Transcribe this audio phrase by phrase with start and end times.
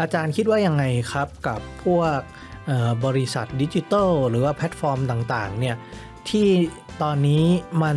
[0.00, 2.20] อาจารย์คิดว่ายังไงครับกับพวก
[3.06, 5.76] บริษัทดิจิทัลหรือว่าแพลตฟอร์มต่างๆเนี่ย
[6.28, 6.48] ที่
[7.02, 7.44] ตอนนี้
[7.82, 7.96] มัน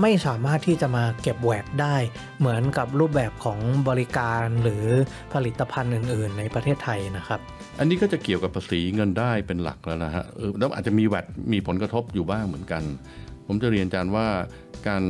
[0.00, 1.96] ไม่สามารถที่จะมาเก็บ VAT ได้
[2.38, 4.84] เหมือนกับรูปแบบของบริการหรือ
[5.34, 7.40] ผลิตภัณฑ์อื่น ๆ ในประเทศไทยนะครับ
[7.78, 10.24] อันนี้ก็จะเกี่ยวกับภาษีเงินได้เป็นหลักแล้วนะฮะ
[10.58, 12.82] แล้วอาจจะมี VAT มีผลกระทบอยู่บ้างเหมือนกัน
[13.46, 14.26] ผมจะเรียนอาจารย์ว่า
[14.88, 15.02] การ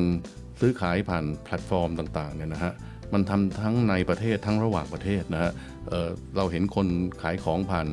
[0.60, 2.72] ซื้อขายผ่านแพลตฟอร์มต่างๆเนี่ยนะฮะ
[3.12, 5.52] มันทำทั้งในประเทศทั้งระหว่างประเทศนะฮะ
[5.88, 6.86] เอ่อเราเห็นคน
[7.22, 7.86] ขายของผ่าน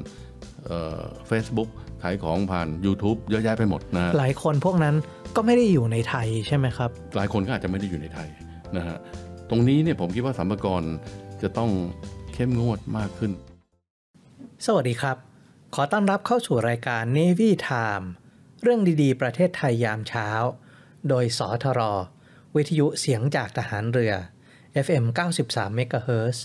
[1.27, 1.69] เฟซบุ๊ก
[2.03, 4.95] ขายของผ่าน YouTube เยอะแยะไปหมดนะฮะหลายคนพวกนั้น
[5.35, 8.27] ก็ไม่ได้อยู่ในไทยใช่ไหมครับ หลายคนก็อาจจะไม่ได้อยู่ในไทย
[8.77, 8.97] นะฮะ
[9.49, 10.83] ตรงนี้เนี่ยผมคิดว่าสัมภากร
[11.41, 11.71] จะต้อง
[12.33, 13.31] เข้มงวดมากขึ้น
[14.65, 15.17] สวัสดีครับ
[15.75, 18.05] ขอต้อนรับเข้าสู่รายการ Navy Time
[18.63, 20.29] เรื่องดีๆ ประเทศไทยยามเช้า
[21.09, 21.81] โดยสทร
[22.55, 24.13] วิทยุเสียงจากทหารเรือ
[24.85, 25.03] FM
[25.43, 26.37] 93 MHz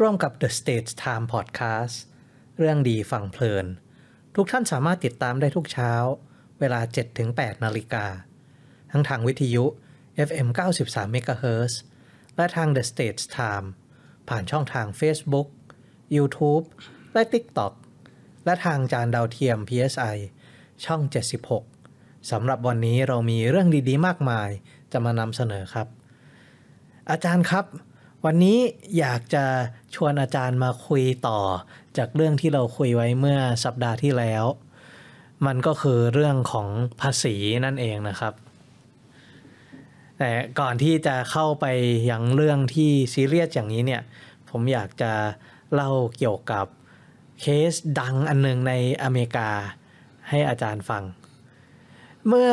[0.00, 1.96] ร่วมกับ The States Time Podcast
[2.58, 3.66] เรื่องดีฟังเพลิน
[4.34, 5.92] ทุกท่านสามารถติดตามได้ทุกเช้า
[6.60, 6.80] เวลา
[7.22, 8.06] 7-8 นาฬิกา
[8.90, 9.64] ทั้งทางวิทยุ
[10.28, 10.48] FM
[10.82, 11.74] 93 MHz
[12.36, 13.66] และทาง The States Time
[14.28, 15.48] ผ่านช่องทาง Facebook
[16.16, 16.64] YouTube
[17.12, 17.72] และ TikTok
[18.44, 20.16] และทางจานดาวเทียม PSI
[20.84, 21.00] ช่อง
[21.66, 24.50] 76 สำหรับวันนี้เรามีเรื่องดีๆ มากมาย
[24.92, 25.88] จะมานำเสนอครับ
[27.10, 27.66] อาจารย์ครับ
[28.26, 28.58] วันนี้
[28.98, 29.44] อยากจะ
[29.94, 31.40] ชวนอาจารย์มาคุยต่อ
[31.96, 34.44] จากเรื่องที่เราคุยไว้เมื่อสัปดาห์ที่แล้ว
[35.46, 36.68] มันก็คือเรื่องของ
[37.00, 38.34] ภาษีนั่นเองนะครับ
[40.18, 40.30] แต่
[40.60, 41.66] ก่อนที่จะเข้าไป
[42.10, 44.02] ยังเรื่องที่ซีเรียสอย่างนี้เนี่ย
[44.50, 45.12] ผมอยากจะ
[45.74, 46.66] เล่าเกี่ยวกับ
[47.40, 48.72] เคสดังอันหนึงใน
[49.02, 49.50] อเมริกา
[50.28, 51.04] ให้อาจารย์ฟัง
[52.26, 52.52] เมื่อ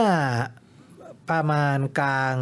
[1.30, 2.36] ประมาณกลาง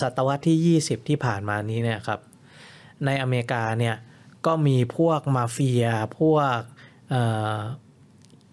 [0.00, 2.20] ศตวรรษที่ 20 ที่ผ่านมานี้เนี่ยครับ
[3.04, 3.96] ในอเมริกาเนี่ย
[4.46, 5.86] ก็มีพวกมาเฟีย
[6.18, 6.58] พวก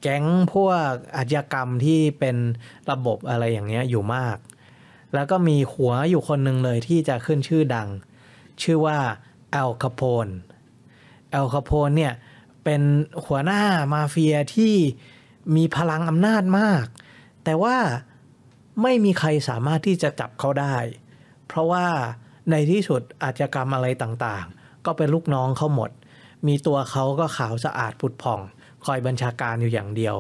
[0.02, 2.38] แก๊งพวกอาชญากรรมที่เป็น
[2.92, 4.38] ระบบอะไรอย่างเงี้ยอยู่มาก
[5.14, 7.90] แล้วก็มีหัวอยู่คนหนึ่งเลยที่จะขึ้นชื่อดัง
[8.62, 8.98] ชื่อว่า
[9.52, 12.14] อัลคาโปนอัลคาโปนเนี่ย
[12.64, 12.82] เป็น
[13.26, 13.62] หัวหน้า
[13.94, 14.74] มาเฟียที่
[15.56, 16.86] มีพลังอำนาจมาก
[17.44, 17.78] แต่ว่า
[18.82, 20.76] ไม่มีใครสามารถที่จะจับเขาได้
[21.48, 21.88] เพราะว่า
[22.52, 25.92] ในที่สุดอาชญากรรมอะไรต่างๆ ก็เป็นลูกน้องเขาหมด
[26.48, 28.42] มีตัวเขาก็ขาวสะอาดผุดผ่อง
[28.86, 30.16] คอยบัญชาการอยู่อย่างเดียว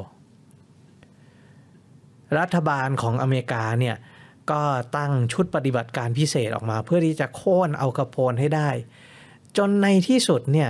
[2.39, 3.95] รัฐบาลของอเมริกาเนี่ย
[4.51, 4.61] ก็
[4.97, 8.69] ตั้งชุดปฏิบัติการพิเศษออกมา เพื่อที่จะโค่นอัลคาโปนให้ได้
[9.57, 10.69] จนในที่สุดเนี่ย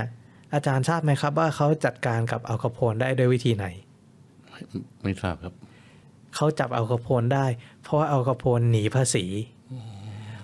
[0.54, 3.66] อาจารย์ทราบไหมครับว่าเขาจัดการกับอัลคาโปนได้ด้วยวิธีไหน
[5.02, 5.54] ไม่ทราบครับ
[6.36, 7.46] เขาจับอัลคาโปนได้
[7.84, 9.26] เพราะว่าอัลคาโปนหนีภาษี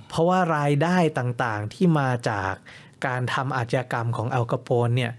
[0.09, 2.53] เพราะว่ารายได้ต่างๆที่มาจาก
[3.07, 5.13] การทำอาชญากรรมของอัลคาโปนเนี่ย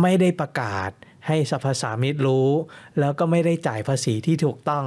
[0.00, 0.90] ไม่ได้ประกาศ
[1.26, 2.50] ให้สรรพสามิตรู้
[3.00, 4.84] แล้วก็ไม่ได้จ่ายภาษีที่ถูกต้อง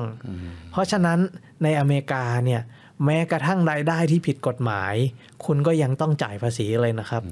[0.72, 1.20] เพราะฉะนั้น
[1.64, 2.62] ในอเมริกาเนี่ย
[3.06, 4.94] แม้กระทั่งรายได้ที่ผิดกฎหมาย
[5.46, 7.24] คุณก็ยังต้องจ่ายภาษีเลยนะครับ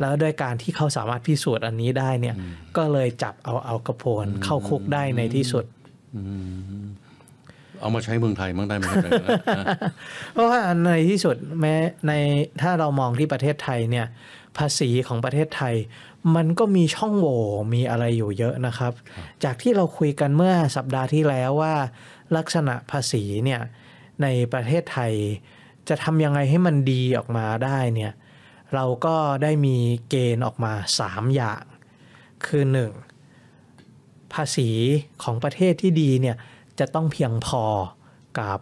[0.00, 2.36] แล้วด้วยการที่เขาสามารถพิสูจน์อันนี้ได้เนี่ย
[2.76, 5.64] ก็เลยจับเอาอัลคาโพนเข้าคุกได้ในที่สุด
[7.80, 9.00] เอามาใช้เมืองไทยมั้งได้ไหมครับ
[10.32, 11.74] เพราะว่าในที่สุดแม้
[12.06, 12.12] ใน
[12.60, 14.06] ถ้าเรามองที่ประเทศไทยเนี่ย
[14.58, 15.74] ภาษีของประเทศไทย
[16.36, 17.42] มันก็มีช่องโหว่
[17.74, 18.92] มีอะไรอยู่เยอะนะครับ
[19.44, 21.74] จากที่เราคุยกันเมื่อสัปดาห์ที่แล้วว่า
[22.36, 23.60] ลักษณะภาษีเนี่ย
[24.22, 25.12] ในประเทศไทย
[25.88, 28.12] จะทำยังไงให้มันดีออกมาได้เนี่ย
[28.74, 29.76] เราก็ได้มี
[30.08, 30.72] เกณฑ์ออกมา
[31.02, 31.62] 3 อย่าง
[32.46, 32.64] คือ
[33.48, 34.34] 1.
[34.34, 34.68] ภาษี
[35.22, 36.36] ของประเทศที่ดีเนี่ย
[36.80, 37.64] จะต้องเพียงพอ
[38.38, 38.58] กับ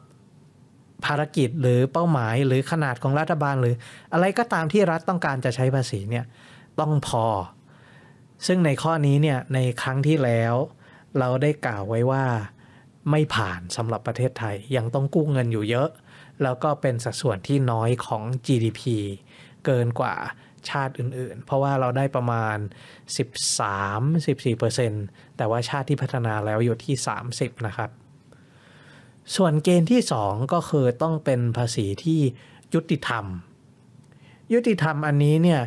[1.05, 3.75] ภารกิจหรือเป้าหมายหรือขนาดของรัฐบาลหรือ
[4.13, 6.25] อะไรก็ตามที่รัฐต้องการจะใช้ภาษีเนี่ย
[6.81, 7.27] ต้องพอ
[8.47, 10.55] ซึ่งในข้อนี้เนี่ยในครั้งที่แล้ว
[11.19, 12.25] เราได้กล่าวไว้ว่า
[13.11, 15.89] ไม่ผ่านสำหรับประเทศไทยยังต้องกู้เงินอยู่เยอะ
[16.43, 18.83] แล้วก็เป็นสัดส่วนที่น้อยของ GDP
[19.65, 20.15] เกินกว่า
[20.71, 22.57] ชาติอื่นๆ เพราะว่าเราได้ประมาณ
[24.17, 26.95] 13-14%แต่ว่าชาติที่พัฒนาแล้วอยู่ที่
[27.31, 27.91] 30 นะครับ
[29.37, 32.21] ส่วนเกณฑ์ที่ 2 ก็คือต้องเป็นภาษีที่
[32.75, 33.25] ยุติธรรม
[34.53, 35.63] ยุติธรรมอันนี้เนี่ย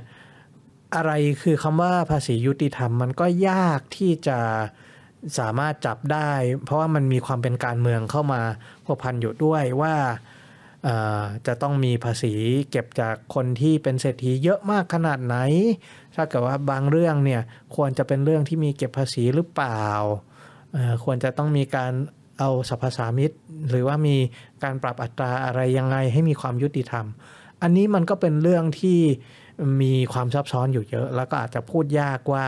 [0.96, 1.12] อะไร
[1.42, 4.40] คือคำว่าภาษียุติธรรมมันก็ยากที่จะ
[5.40, 6.32] สามารถจับได้
[6.64, 8.42] เพราะว่ามันมีความเป็นการเมืองเข้ามา
[8.86, 9.96] พัวพันอยู่ด้วยว่า
[11.48, 12.34] จะต้องมีภาษี
[12.72, 15.36] เก็บจากคนที่เป็นเศรษฐีเยอะมากขนาดไหน
[16.16, 17.42] ถ้าเกิดว่าบางเรื่องเนี่ย
[17.76, 19.86] ควรจะเป็นเรื่องที่มีเก็บภาษีหรือเปล่า
[21.04, 21.92] ควรจะต้องมีการ
[22.40, 23.32] เอาสรรพสามิต
[23.70, 24.16] หรือว่ามี
[24.64, 27.06] การปรับอัตราอะไรยังไงให้มีความยุติธรรม
[27.62, 29.00] อันนี้มันก็เป็นเรื่องที่
[29.82, 32.46] มีความซับซ้อนอยู่เยอะ แล้วก็อาจจะพูดยากว่า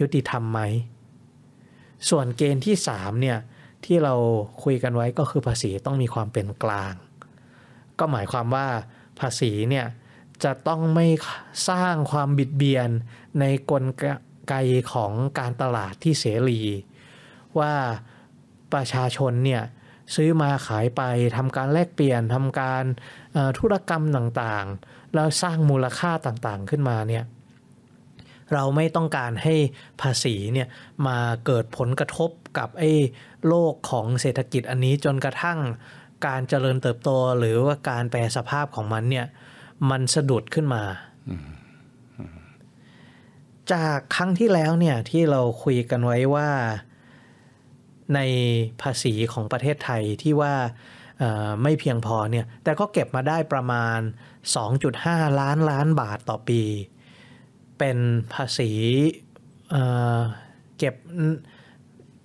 [0.00, 0.60] ยุติธรรมไหม
[2.10, 3.38] ส่วนเกณฑ์ที่3เนี่ย
[3.84, 4.14] ที่เรา
[4.62, 6.94] คุยกันไว้ก็คือภาษีต้องมีความเป็นกลาง
[7.98, 8.66] ก็หมายความว่า
[9.20, 9.86] ภาษีเนี่ย
[10.44, 11.06] จะต้องไม่
[11.68, 12.88] สร้างความบิดเบียน
[13.40, 13.84] ในกล
[14.48, 14.54] ไก
[14.92, 16.60] ของการตลาดที่เสรี
[17.58, 17.72] ว่า
[18.74, 19.62] ประชาชนเนี่ย
[20.14, 21.02] ซื้อมาขายไป
[21.36, 22.84] ทำการแลกเปลี่ยนทำการ
[23.58, 27.24] ธุรกรรมต่างๆ แล้วสร้างมูลค่าต่างๆขึ้นมาเนี่ย
[28.52, 29.54] เราไม่ต้องการให้
[30.00, 30.68] ภาษีเนี่ย
[31.06, 32.92] มาเกิดผลกระทบกับไอ้
[33.48, 35.58] โลกของเศรษฐกิจอันนี้จนกระทั่ง
[36.26, 39.26] การเจริญเติบโตหรือว่าการแปรสภาพของมันเนี่ย
[39.90, 40.82] มันสะดุดขึ้นมา
[43.72, 46.48] จากครั้งที่แล้วเนี่ยที่เราคุยกันไว้ว่า
[48.14, 48.20] ใน
[48.82, 50.54] ภาษีของประเทศไทยที่ว่า
[51.62, 53.98] ไม่เพียงพอเนี่ย แต่ก็เก็บมาได้ประมาณ
[54.64, 56.62] 2.5 ล้านล้านบาทต่อปี
[57.78, 57.98] เป็น
[58.34, 58.70] ภาษี
[59.70, 60.94] เเก็บ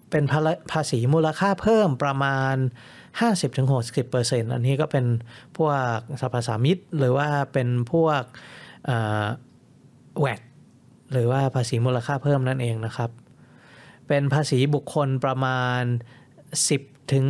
[0.09, 2.55] เป็นภาระภาษีมูลค่าเพิ่มประมาณ
[3.29, 5.05] 50-60%อันนี้ก็เป็น
[5.57, 8.23] พวกสรรพสามิตหรือว่าเป็นพวก
[10.19, 10.41] แวด
[11.13, 13.09] หรือว่าภาษีมูลค่าเพิ่มนั่นเองนะครับ
[14.09, 15.83] เป็นภาษีบุคคลประมาณ
[16.47, 17.25] 10ถึง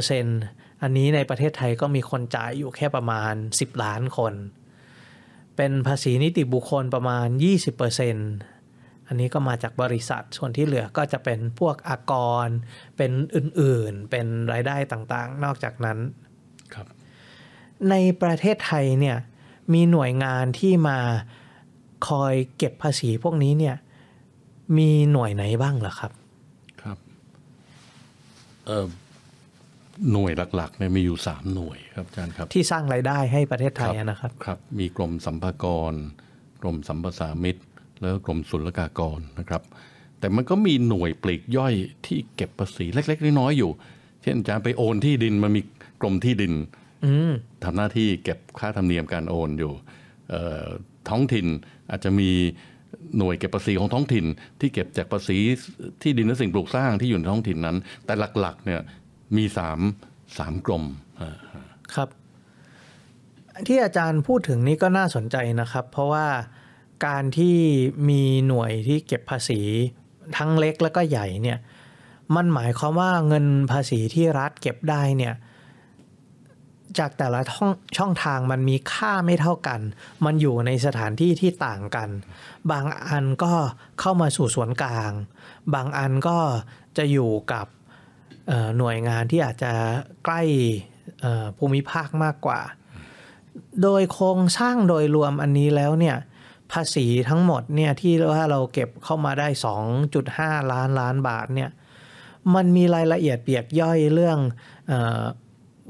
[0.00, 4.34] 20%อันนี้ในประเทศไทยก็มีคนจ่ายอยู่แค่ประมาณ 10 ล้านคน
[5.56, 7.26] เป็นภาษีนิติบุคคลประมาณ
[8.18, 12.12] 20%อันนี้ก็มาจากบริษัท ส่วนที่เหลือก็จะเป็นพวกอาก
[12.46, 12.48] ร
[12.96, 15.98] เป็นอื่นๆ เป็นรายได้ต่างๆ นอกจากนั้น
[16.74, 16.86] ครับ
[17.90, 19.16] ในประเทศไทยเนี่ย
[19.72, 20.98] มีหน่วยงานที่มา
[22.08, 23.76] คอยเก็บภาษีพวกนี้เนี่ย
[24.78, 26.12] มีหน่วยไหนบ้างเหรอครับ
[26.82, 26.98] ครับ
[28.66, 28.86] เอ่อ
[30.12, 35.94] หน่วยหลักๆเนี่ยมีอยู่สามหน่วยครับอาจารย์ครับ ที่สร้างรายได้ให้ประเทศไทยอะนะครับ ครับ มีกรมสัมภากร
[36.62, 37.56] กรมสัมปสามิต
[38.00, 39.62] แล้วก็กรมศุลกากรนะครับ
[40.18, 41.74] แต่มันก็มีหน่วยปลีกย่อย
[42.06, 43.70] ที่เก็บภาษีเล็ก ๆ น้อยๆอยู่
[44.22, 45.62] เช่นอาจารย์ไปโอนที่ดินมันมี
[46.00, 46.52] กรมที่ดิน
[47.04, 47.32] อืม
[47.64, 49.72] ทำหน้าที่เก็บค่าธรรมเนียมการโอนอยู่
[50.30, 50.64] เอ่อ
[51.08, 51.46] ท้องถิ่น
[51.90, 52.30] อาจจะมี
[53.16, 54.26] หน่วยเก็บภาษีของท้องถิ่น
[54.60, 55.38] ที่เก็บจากภาษี
[56.02, 58.80] ที่ดินและสิ่งปลูกสร้างที่อยู่ในท้องถิ่นนั้น แต่หลักๆเนี่ย
[59.36, 59.78] มีสาม
[60.38, 60.84] สามกรม
[61.94, 62.08] ครับ
[63.66, 66.26] ที่อาจารย์พูดถึงนี้ก็น่าสนใจนะครับ เพราะว่า
[67.06, 67.56] การที่
[68.08, 69.60] มีหน่วยที่เก็บภาษี
[70.36, 71.58] ทั้งเล็กแล้วก็ใหญ่เนี่ย
[72.36, 75.34] มันหมายความว่าเงินภาษีที่รัฐเก็บได้เนี่ย
[76.98, 79.80] จากแต่ละช่องช่องทางมันมีค่าไม่เท่ากัน
[80.24, 82.08] มันอยู่ในสถานที่ที่ต่างกัน
[82.70, 83.52] บางอันก็
[84.00, 85.12] เข้ามาสู่ส่วนกลาง
[85.74, 86.38] บางอันก็
[86.96, 87.66] จะอยู่กับ
[88.78, 89.72] หน่วยงานที่อาจจะ
[90.24, 90.42] ใกล้
[91.58, 92.60] ภูมิภาคมากกว่า
[93.82, 96.16] โดยโครงสร้างโดยรวมอันนี้แล้วเนี่ย
[96.72, 99.48] ภาษีทั้งหมดเนี่ยที่ว่าเราเก็บเข้ามาได้
[100.08, 101.70] 2.5 ล้านล้านบาทเนี่ย
[102.54, 104.38] มันมีรายละเอียดเปียกย่อยเรื่อง
[104.90, 104.92] อ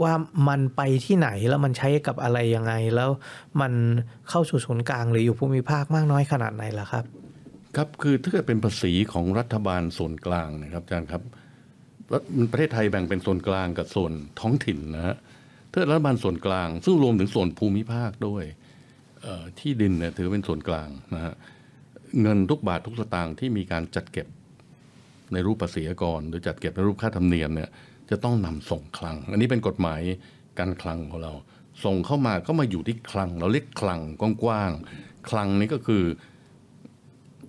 [0.03, 0.13] ว่า
[0.49, 3.11] มันไปที่ไหนแล้วมันใช้กับอะไรยังไง แล้ว
[3.61, 3.73] มัน
[4.29, 7.05] เข้าสู่ศูนย์กลางหรืออยู่ภูมิภาคมากน้อยขนาดไหนล่ะครับ
[7.77, 11.23] ครับคือถ้าเกิดเป็นภาษีของรัฐบาลส่วนกลางนะครับอาจารย์ครับ
[12.13, 12.15] ร
[12.51, 15.17] ประเทศไทยแบ่งเป็นส่วนกลางกับส่วนท้องถิ่นนะฮะ
[15.73, 18.45] ถ้ารัฐบาลส่วนกลาง ซึ่งรวมถึงส่วนภูมิภาคด้วย
[19.61, 21.35] ที่ดินเนี่ยถือเป็นส่วนกลางนะฮะ
[22.23, 24.27] เงินทุกบาททุกสตางค์ที่มีการจัดเก็บ
[25.33, 27.71] ในรูปภาษีกรหรือจัดเก็บในรูปค่าธรรมเนียมเนี่ย
[28.11, 30.01] จะต้องนำส่งคลัง อันนี้เป็นกฎหมาย
[30.59, 31.33] การคลังของเรา
[31.85, 34.01] ส่งเข้ามาก็มาอยู่ที่คลัง เราเรียกคลัง
[34.43, 36.05] กว้างๆคลังนี้ก็คือ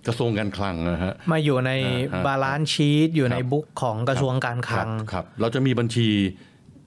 [0.06, 6.08] กระทรวงการคลังนะฮะมาอยู่ในอ่าฮะ balance sheet อยู่ในครับ book ของกระทรวงการคลังรับครับ เราจะมีบัญชี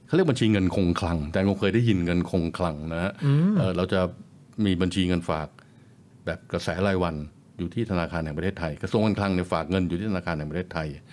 [0.07, 3.11] เขาเรียกบัญชีเงินคงคลัง แต่คงเคยได้ยินเงินคงคลังนะฮะ
[3.57, 4.01] เอ่อเราจะ
[4.65, 5.47] มีบัญชีเงินฝาก
[6.25, 7.15] แบบกระแสรายวัน
[7.57, 11.03] อยู่ที่ธนาคารแห่งประเทศไทย กระทรวงการคลังเนี่ยฝากเงินอยู่ที่ธนาคารแห่งประเทศไทยเอ่อ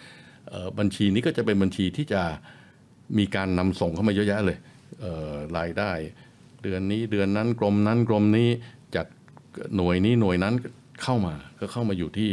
[0.78, 2.22] บัญชีนี้ก็จะเป็นบัญชีที่จะ
[3.18, 4.58] มีการนำส่งเข้ามาเยอะแยะเลย
[5.00, 5.90] เอ่อรายได้
[6.62, 8.48] เดือนนี้เดือนนั้นกรมนั้นกรมนี้
[8.96, 9.06] จาก
[9.76, 10.54] หน่วยนี้หน่วยนั้น
[11.02, 12.30] เข้ามาก็เข้ามาอยู่ที่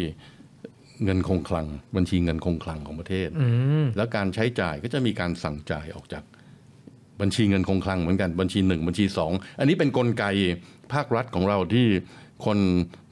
[1.04, 3.30] เงินคงคลัง บัญชีเงินคงคลังของประเทศ
[3.98, 6.24] แล้วการใช้จ่ายก็จะมีการสั่งจ่ายออกจาก
[7.22, 10.26] บัญชีเงินคงคลังเหมือนกันบัญชีหนึ่งบัญชีสองอันนี้เป็นนกลไก
[10.94, 11.86] ภาครัฐของเราที่
[12.46, 12.58] คน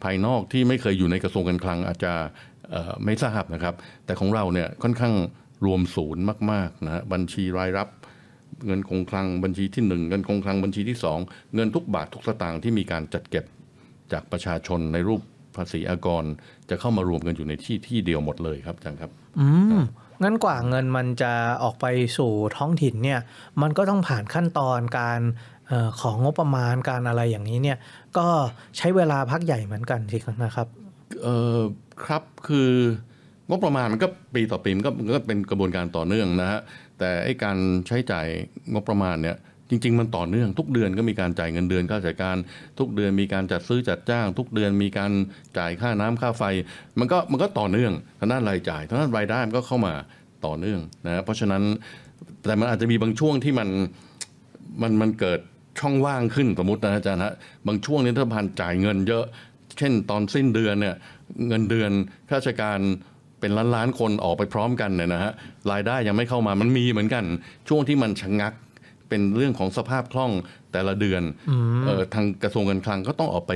[0.03, 2.13] ภายนอกที่ไม่เคยอยู่ในกระทรวงการคลังอาจจะ
[2.56, 2.56] เอ่อ
[3.05, 3.73] ไม่ทราบนะครับ
[4.05, 5.13] แต่ของเราเนี่ยค่อนข้าง
[5.65, 7.87] รวมศูนย์มากๆนะฮะบัญชีรายรับ
[8.65, 11.19] เงินคงคลังบัญชีที่หนึ่งเงินคงคลังบัญชีที่สอง
[11.55, 13.45] เงินทุกบาททุกสตางค์ที่มีการจัดเก็บ
[14.11, 15.21] จากประชาชนในรูป
[15.55, 16.23] ภาษีอากร
[16.69, 19.79] จะเข้ามารวมกันอยู่ในที่ที่เดียวหมดเลยครับอาจารย์ครับ อืม
[20.23, 21.33] งั้นกว่าเงินมันจะ
[21.63, 21.85] ออกไป
[22.17, 23.19] สู่ท้องถิ่นเนี่ย
[23.61, 25.19] มันก็ต้องผ่านขั้นตอนการ
[25.67, 27.77] เออของงบประมาณการอะไรอย่างนี้เนี่ย
[28.17, 28.27] ก็
[28.77, 30.67] ใช้เวลาพักใหญ่เหมือนกันสินะครับ
[31.23, 31.57] เออ
[32.05, 32.71] ครับคือ
[33.49, 36.61] งบประมาณมันก็ปีต่อปีมันก็มันก็เป็นกระบวนการต่อเนื่องนะฮะ
[36.99, 38.27] แต่ไอ้การใช้จ่าย
[38.73, 39.37] งบประมาณเนี่ย
[39.69, 42.37] จริง ๆ มันต่อเนื่องทุกเดือนก็มีการจ่ายเงินเดือนค่าราชการ
[42.79, 45.11] ทุกเดือนมีการจัดซื้อจัดจ้าง ทุกเดือนมีการ
[45.57, 46.43] จ่ายค่าน้ำค่าไฟ
[46.99, 49.93] มันก็มันก็ต่อเนื่องทางด้านรายจ่ายทางด้านรายได้มันก็เข้ามา
[50.45, 51.63] ต่อเนื่องนะฮะเพราะฉะนั้น
[52.45, 53.69] แต่มันอาจจะมีบางช่วงที่มัน
[54.81, 55.39] มันมันเกิด
[55.79, 57.33] ช่องว่างขึ้นสมมตินะอาจารย์ฮะ
[57.67, 59.25] บางช่วงนี้รัฐบาลจ่ายเงินเยอะ
[59.77, 60.95] เช่นตอนสิ้นเดือนเนี่ย
[61.47, 61.91] เงินเดือน
[62.29, 62.79] ข้าราชการ
[63.39, 65.31] เป็นล้านล้านๆคนออกไปพร้อมกันเนี่ยนะฮะ
[65.71, 67.25] รายได้ยังไม่เข้ามามันมีเหมือนกัน
[67.67, 68.53] ช่วงที่มันชะงัก
[69.09, 70.31] เป็นเรื่องของสภาพคล่อง
[70.71, 71.23] แต่ละเดือน
[71.85, 73.53] เออทางกระทรวงการคลังก็ต้องออกไป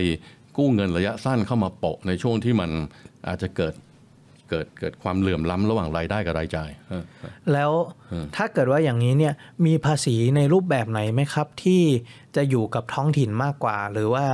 [0.58, 2.72] กู้เงินระยะสั้นเข้ามาโปะในช่วงที่มัน
[3.28, 3.74] อาจจะเกิด
[4.52, 7.04] เกิดเกิดความเหลื่อมล้ำระหว่างรายได้กับรายจ่ายเออ
[7.54, 7.72] แล้ว
[8.36, 9.34] ถ้าเกิดว่าอย่างนี้เนี่ย
[9.66, 11.84] มีภาษีในรูปแบบไหนไหมครับ ที่
[12.36, 14.26] จะอยู่กับท้องถิ่นมากกว่า หรือว่า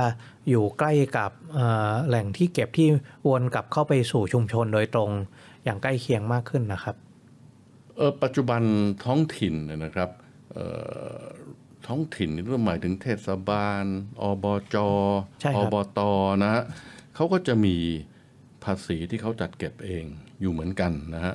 [0.50, 2.88] อยู่ใกล้กับเอ่อแหล่งที่เก็บที่
[3.28, 5.10] วนกลับเข้าไปสู่ชุมชนโดยตรง
[5.64, 6.96] อย่างใกล้เคียงมากขึ้นนะครับ
[7.96, 8.62] เออปัจจุบัน
[9.04, 10.10] ท้องถิ่นเนี่ยนะครับ
[10.52, 10.64] เอ่
[11.20, 11.22] อ
[11.86, 13.84] ท้องถิ่นนี่ก็หมายถึงเทศบาล
[14.22, 14.44] อบ
[14.74, 14.76] จ
[15.40, 16.00] ใช่คอรับบต
[16.42, 16.62] นะฮะ
[17.14, 17.76] เขาก็จะมี
[18.17, 20.04] ภาษีที่เขาจัดเก็บเอง
[20.40, 21.34] อยู่เหมือนกันนะฮะ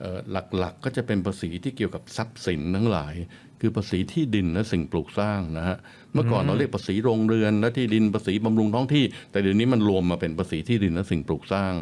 [0.00, 0.18] เอ่อ
[0.58, 3.14] หลักๆก็จะเป็นภาษีที่เกี่ยวกับทรัพย์สินทั้งหลาย
[3.60, 5.76] คือภาษีที่ดินและสิ่งปลูกสร้างนะฮะ
[6.12, 11.72] เมื่อก่อนเราเรียกภาษีโรงเรือนและที่ดินภาษีบำรุงท้องที่ แต่เดี๋ยวนี้มันรวมมาเป็นภาษีที่ดินและสิ่งปลูกสร้าง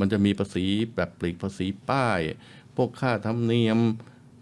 [0.00, 0.64] มันจะมีภาษี
[0.96, 2.20] แบบปลีกภาษีป้าย
[2.76, 3.78] พวกค่าธรรมเนียม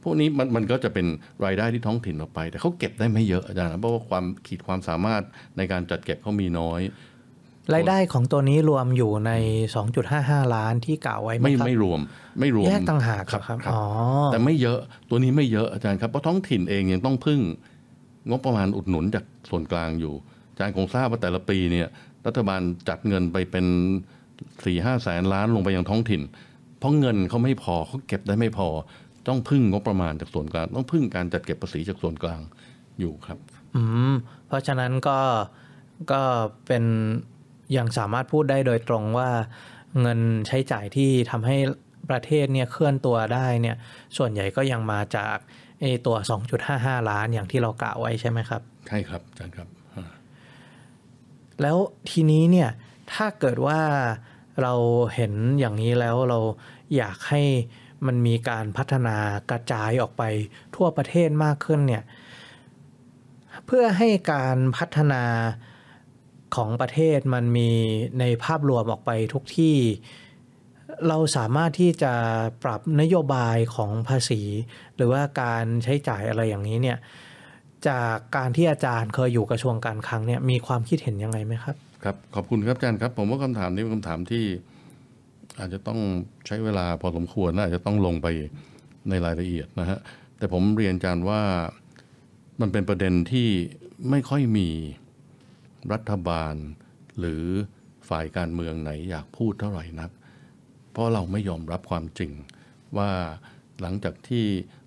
[0.02, 1.06] พวกนี้มันมันก็จะเป็น
[1.44, 5.22] รายได้ที่ท้องถิ่นออกไป แต่เขาเก็บได้ไม่เยอะอาจารย์นะเพราะว่าความขีดความสามารถ
[5.56, 6.80] ในการจัดเก็บเขามีน้อย
[7.74, 9.32] รายได้ของตัวนี้รวมอยู่ใน
[9.94, 12.00] 2.55 ล้านที่กล่าวไว้ไหมไม่ครับไม่รวม
[12.40, 13.82] ไม่รวมแยกต่างหากครับครับครับอ๋อ
[14.32, 17.40] แต่ไม่เยอะตัวนี้ไม่เยอะอาจารย์ครับเพราะท้องถิ่นเองยังต้องพึ่ง
[18.30, 20.14] งบประมาณอุดหนุนจากส่วนกลางอยู่
[20.50, 21.88] อาจารย์คงทราบว่าแต่ละปีเนี่ย
[22.26, 23.66] รัฐบาลจัดเงินไปเป็น
[24.64, 26.22] สี่ห้าแสนล้านลงไปยังท้องถิ่น
[26.78, 28.68] เพราะเงินเขาไม่พอเขาเก็บได้ไม่พอ
[29.28, 32.40] ต้องพึ่งงบประมาณจากส่วนกลาง ต้องพึ่งการจัดเก็บภาษีจากส่วนกลาง
[33.00, 33.38] อยู่ครับ
[33.76, 33.82] อื
[34.12, 34.14] ม
[34.46, 35.18] เพราะฉะนั้นก็
[36.12, 36.22] ก็
[36.66, 36.84] เป็น
[37.76, 39.30] ยังสามารถพูดได้โดยตรงว่า
[40.00, 41.56] เงินใช้จ่ายที่ทำให้
[42.10, 43.76] ประเทศเนี่ยเคลื่อนตัวได้เนี่ย
[44.16, 45.36] ส่วนใหญ่ก็ยังมาจาก
[45.80, 46.16] ไอตัว
[46.62, 49.68] 2.55 ล้านอย่างที่เรากล่าวไว้ใช่ไหมครับ ใช่ครับอาจารย์ครับ
[51.62, 51.76] แล้ว
[52.10, 52.70] ทีนี้เนี่ย
[53.12, 53.80] ถ้าเกิดว่า
[54.62, 54.74] เรา
[55.14, 56.38] เห็นอย่างนี้แล้วเรา
[56.96, 57.42] อยากให้
[58.06, 59.16] มันมีการพัฒนา
[59.50, 60.22] กระจายออกไป
[60.76, 62.02] ทั่วประเทศมากขึ้นเนี่ย
[63.66, 65.22] เพื่อให้การพัฒนา
[66.54, 67.70] ของประเทศมันมี
[68.20, 69.76] ในภาพรวมออกไปทุกที่
[71.08, 72.12] เราสามารถที่จะ
[72.64, 74.40] ปรับนโยบายของภาษี
[74.96, 76.98] หรือว่าการใช้จ่ายอะไรอย่างนี้เนี่ย
[77.88, 84.44] จากการที่อาจารย์เคยอยู่กระทรวงการคลังเนี่ยมีความคิดเห็นยังไงไหมครับครับขอบคุณครับอาจารย์ครับ ผมว่าคำถามนี้เป็นคำถามที่
[85.58, 85.98] อาจจะต้อง
[86.46, 88.26] ใช้เวลาพอสมควรและอาจจะต้องลงไป
[89.08, 89.98] ในรายละเอียดนะฮะ
[90.38, 91.40] แต่ผมเรียนอาจารย์ว่า
[92.60, 93.48] มันเป็นประเด็นที่
[94.10, 94.68] ไม่ค่อยมี
[95.92, 96.54] รัฐบาล
[97.18, 97.44] หรือ
[98.08, 100.10] ฝ่ายการเมืองไหนอยากพูดเท่าไหร่นัก
[100.92, 102.32] เพราะเราไม่ยอมรับความจริง
[102.98, 103.10] ว่า
[103.80, 104.44] หลังจากที่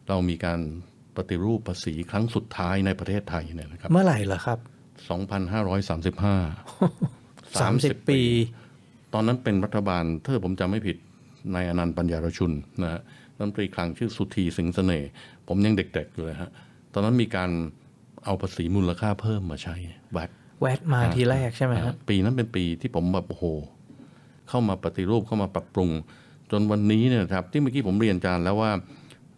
[0.07, 0.59] เรามีการ
[1.17, 4.59] ปฏิรูปภาษีครั้งสุดท้ายในประเทศไทยเนี่ยนะครับ เมื่อไหร่เหรอครับ
[5.79, 8.21] 2,535 30 ปี
[9.13, 10.97] ตอนนั้นเป็นรัฐบาลถ้าผมจำไม่ผิด
[11.55, 12.51] นายอนันต์ปัญญารชุน
[12.83, 13.01] นะฮะ
[13.35, 15.09] รัฐมนตรีคลังชื่อสุธีสิงห์เสน่ห์
[15.47, 16.51] ผมยังเด็กๆอยู่เลยฮะ
[16.93, 17.51] ตอนนั้นมีการ
[18.25, 19.75] เอาภาษีมูลค่าเพิ่มมาใช้
[20.11, 23.45] แวด แวดมาทีแรกใช่ไหมครับปีนั้นเป็นปีที่ผมแบบโอ้โห
[24.49, 25.89] เข้ามาปฏิรูปเข้ามาปรับปรุง
[26.51, 28.71] จนวันนี้เนี่ยครับ ที่เมื่อกี้ผมเรียนอาจารย์แล้วว่า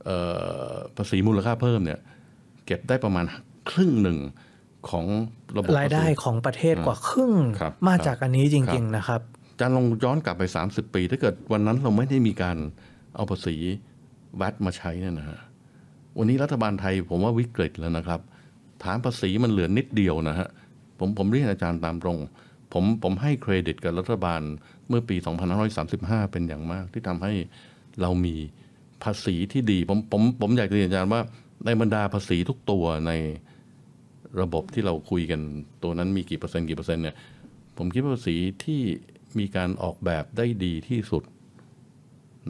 [0.06, 0.18] เอ่
[0.70, 2.00] อภาษีมูลค่าเพิ่มเนี่ย
[2.66, 3.26] เก็บได้ประมาณ
[3.72, 4.18] ครึ่งหนึ่ง
[4.90, 5.06] ของ
[5.56, 12.58] ระบบรายได้ภษีของประเทศกว่าครึ่งครับมาจากอันนี้จครัริงบๆนะครับอาจารย์ลองย้อนกลับไป 30 ปี ถ้าเกิดวันนั้นเราไม่ได้มีการ
[13.16, 13.56] เอาภาษี
[14.42, 15.40] วัดมาใช้เนี่ยนะฮะ
[16.18, 18.20] วันนี้รัฐบาลไทยผมว่าวิกฤตแล้วนะครับ
[18.84, 20.48] ฐานภาษีมันเหลือนิดเดียวนะฮะ
[21.02, 22.18] ผมผมเรียนอาจารย์ตามตรง
[22.74, 24.42] ผมผมให้เครดิตกับรัฐบาล
[24.88, 25.16] เมื่อปี
[25.74, 27.34] 2535 เป็นอย่างมาก ที่ทำให้
[28.02, 28.36] เรามี
[29.04, 31.22] ภาษีที่ดี ผมผมผมอยากจะเรียนอาจารย์ว่า
[31.66, 33.12] ในบรรดาภาษีทุกตัวใน
[34.42, 35.42] ระบบที่เราคุยกัน
[35.84, 37.16] ตัวนั้นมีกี่เปอร์เซ็นต์กี่เปอร์เซ็นต์เนี่ย
[37.78, 38.82] ผมคิดว่าภาษีที่
[39.40, 41.24] มีการออกแบบได้ดีที่สุด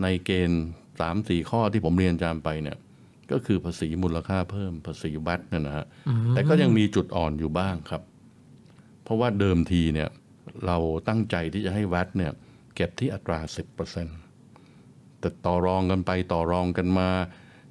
[0.02, 0.66] ในเกณฑ์
[1.00, 2.78] สามสี่ข้อที่ผมเรียนอาจารย์ไปเนี่ย
[3.32, 5.86] ก็คือภาษีมูลค่าเพิ่มภาษีวัดเนี่ยนะฮะ
[6.30, 8.11] แต่ก็ยังมีจุดอ่อนอยู่บ้างครับเพ
[9.12, 10.10] ราะว่าเดิมทีเนี่ย
[10.66, 10.78] เรา
[11.08, 12.32] ตั้งใจที่จะให้วัดเนี่ย
[12.76, 14.08] เก็บที่อัตราสิบเปอร์เซ็น
[15.20, 17.10] แต่ต่อรองกันไปต่อรองกันมา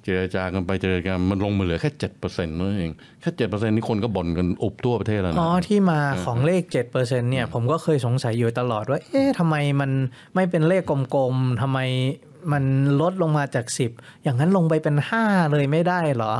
[0.03, 9.91] เจรจากันไปเจรจากันมันลงมาเหลือแค่เจ็ดเปอร์เซ็นต์นั่นเองแค่เจ็ดเปอร์เซ็นต์นี่คนก็บ่นกันอุบทั่วประเทศแล้วนะอ๋อที่มาของเลข7%เนี่ยผมก็เคยสงสัยอยู่ตลอดว่า เอ๊ะทำไมมัน
[10.35, 10.83] ไม่เป็นเลข
[11.15, 11.79] กลมๆทำไม
[12.51, 12.63] มัน
[13.01, 16.33] ลดลงมาจาก 10 อย่างนั้นลงไปเป็น 5 เลยไม่ได้เหรอ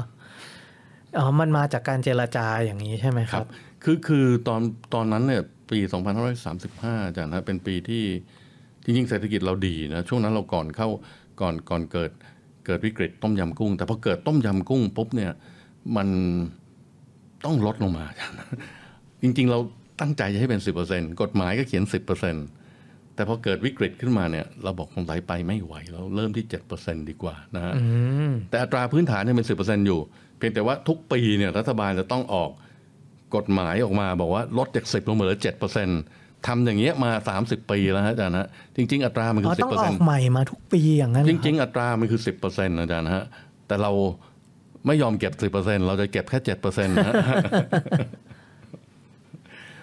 [1.18, 3.48] อ๋อมันมาจากการเจรจาอย่างนี้ใช่ไหมครับ
[3.84, 4.62] คือคือตอน
[4.94, 5.80] ตอนนั้นเนี่ยปี
[6.42, 8.04] 2535อาจารย์นะเป็นปีที่
[8.84, 10.90] จริงๆเศรษฐกิจเราดีนะช่วงนั้นเราก่อนเข้า
[11.42, 12.12] ก่อนก่อนเกิด
[12.66, 15.32] เกิดวิกฤตต้มยำกุ้ง แต่พอเกิดต้มยำกุ้งปุ๊บเนี่ย
[15.98, 16.08] มัน
[17.46, 18.38] ต้องลดลงมาอาจารย์
[19.22, 19.60] จริง ๆ เรา
[20.00, 20.62] ตั้งใจจะให้เป็น
[20.92, 21.84] 10%กฎหมายก็เขียน
[22.50, 26.46] 10%แต่พอเกิดวิกฤตขึ้นมาเนี่ย เราบอกคงไหลไปไม่ไหวเราเริ่มที่
[26.78, 27.74] 7%ดีกว่านะฮะ
[28.50, 30.00] แต่อัตราพื้นฐานเนี่ยเป็นสิบเปอร์เซ็นอยู่
[30.38, 32.52] เพียงแต่ว่าทุกปีเนี่ยรัฐบาลจะต้องออก
[33.36, 35.90] กฎหมายออกมาบอกว่าลดจากสิบลงมาเหลือเจ็ดเปอร์เซ็น
[36.48, 43.24] ทำอย่างเงี้ยมาสามสิบปีแล้วฮะอาจารย์ฮะจริง ๆ อัตรามันคือสิบเปอร์เซ็นต์ อ๋อต้องออกใหม่มาทุกปีอย่างนั้นเหรอครับจริง ๆ อัตรามันคือสิบเปอร์เซ็นต์อาจารย์ฮะ
[43.68, 43.92] แต่เรา
[44.88, 47.14] ไม่ยอมเก็บสิบเปอร์เซ็นต์เราจะเก็บแค่เจ็ดเปอร์เซ็นต์ฮะ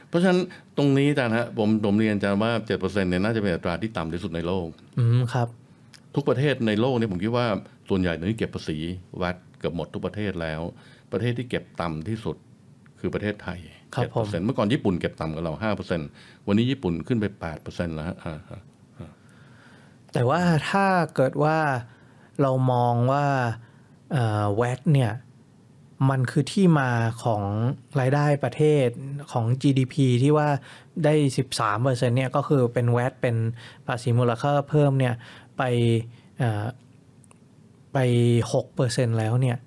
[0.09, 0.41] เพราะฉะนั้น
[0.77, 4.67] ตรงนี้อาจารย์ฮะผมผมเรียนอาจารย์ว่าเจ็ดเปอร์เซ็นต์เนี่ยน่าจะเป็นอัตราที่ต่ำที่สุดในโลก
[4.99, 5.49] อืมครับ
[6.15, 7.47] ทุกประเทศในโลกเนี่ยผมคิดว่า
[7.89, 8.79] ส่วนใหญ่ตอนนี้เก็บภาษี
[9.23, 10.61] VAT เกือบหมดทุกประเทศแล้ว
[11.13, 12.37] ประเทศที่เก็บต่ำที่สุด
[13.01, 13.59] คือประเทศไทย
[13.95, 16.09] ครับเจ็ดเปอร์เซ็นต์เมื่อก่อนญี่ปุ่นเก็บต่ำกว่าเราห้าเปอร์เซ็นต์
[16.47, 18.61] วันนี้ญี่ปุ่นขึ้นไปแปดเปอร์เซ็นต์แล้วฮะอ่าฮะ
[20.13, 21.59] แต่ว่าถ้าเกิดว่า
[22.43, 23.27] เรามองว่า
[24.57, 25.13] แวดเนี่ย
[26.11, 26.91] มันคือที่มา
[27.25, 27.43] ของ
[28.01, 28.89] รายได้ประเทศ
[29.33, 30.49] ของ GDP ที่ว่า
[31.05, 31.15] ได้
[31.57, 33.37] 13%เนี่ยก็คือเป็นแวดเป็น
[33.87, 35.15] ภาษีมูลค่าเพิ่มเนี่ย
[35.59, 35.63] ไป
[36.39, 36.67] เอ่อ
[37.93, 37.99] ไป
[38.59, 39.59] 6%แล้วเนี่ย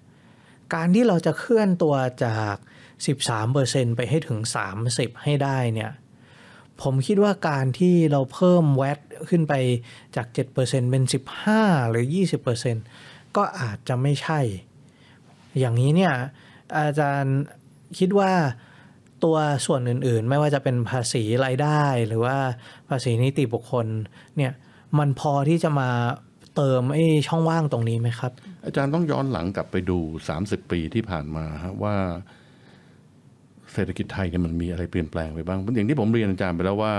[0.73, 2.55] การที่เราจะเคลื่อนตัวจาก
[3.09, 4.39] 13%ไปให้ถึง
[4.81, 5.91] 30 ให้ได้เนี่ย
[6.81, 9.53] ผมคิดว่าการที่เราเพิ่มแวดขึ้นไป
[10.15, 10.55] จาก 7%
[10.91, 11.03] เป็น
[11.47, 12.05] 15 หรือ
[12.69, 14.39] 20%ก็อาจจะไม่ใช่
[15.59, 16.13] อย่างนี้เนี่ย
[16.79, 17.37] อาจารย์
[17.99, 18.31] คิดว่า
[19.23, 22.37] ตัวส่วนอื่นๆ ไม่ว่าจะเป็นภาษีรายได้หรือว่า
[22.89, 23.87] ภาษีนิติบุคคล
[24.37, 24.51] เนี่ย
[24.99, 25.89] มันพอที่จะมา
[26.55, 28.31] เติมไอ้ช่องว่างตรงนี้ไหมครับ
[28.65, 29.97] อาจารย์ต้องย้อนหลังกลับไปดู
[30.35, 31.95] 30 ปีที่ผ่านมาฮะว่า
[33.73, 36.93] เศรษฐกิจไทยเนี่ยมันมีอะไรเปลี่ยนแปลงไปบ้างอย่างที่ผมเรียนอาจารย์ไปแล้วว่า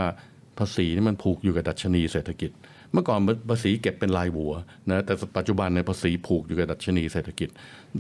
[0.58, 2.50] ภาษีนี่มันผูกอยู่กับดัชนีเศรษฐกิจ
[2.92, 4.52] เมื่อก่อนภาษีเก็บเป็นรายหัว
[4.90, 7.48] นะแต่ปัจจุบันในภาษีผูกอยู่กับดัชนีเศรษฐกิจ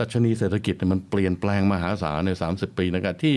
[0.00, 3.34] ดัชนีเศรษฐกิจเนี่ยมันเปลี่ยนแปลงมหาศาลใน 30 ปีนะครับที่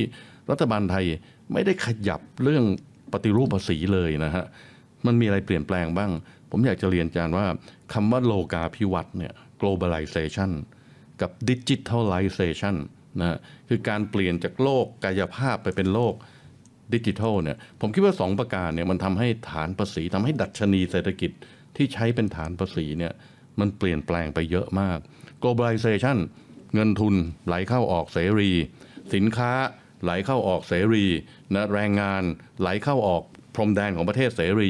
[0.51, 1.05] รัฐบาลไทย
[1.53, 2.63] ไม่ได้ขยับเรื่อง
[3.13, 4.45] ปฏิรูปภาษีเลยนะฮะ
[5.05, 6.11] มันมีอะไรเปลี่ยนแปลงบ้าง
[6.51, 7.45] ผมอยากจะเรียนอาจารย์ว่า
[7.93, 10.51] คำว่าโลกาภิวัตน์เนี่ย globalization
[11.21, 12.75] กับ digitalization
[13.19, 13.37] นะฮะ
[13.69, 16.13] คือการเปลี่ยนจากโลกกายภาพไปเป็นโลก
[16.93, 21.31] ดิจิทัลเนี่ยผมคิดว่าสองประการเนี่ยมันทำให้ฐานภาษีทำให้ดัชนีเศรษฐกิจ
[21.75, 23.13] ที่ใช้เป็นฐานภาษีเนี่ย
[23.59, 24.97] มันเปลี่ยนแปลงไปเยอะมาก
[25.41, 26.17] globalization
[26.73, 27.15] เงินทุน
[27.47, 28.51] ไหลเข้าออกเสรี
[29.13, 29.51] สินค้า
[30.03, 31.05] ไหลเข้าออกเสรี
[31.53, 32.23] นะแรงงาน
[32.61, 33.23] ไหลเข้าออก
[33.55, 34.69] พรมแดนของประเทศเสรี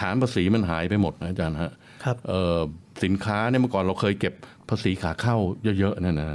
[0.00, 1.72] ฐานภาษีมันหายไปหมดนะอาจารย์ฮะ
[2.04, 2.58] ครับเอ่อ
[3.04, 4.34] สินค้าเนี่ยเมื่อก่อนเราเคยเก็บ
[4.70, 5.36] ภาษีขาเข้า
[5.78, 6.28] เยอะๆนั่นนะ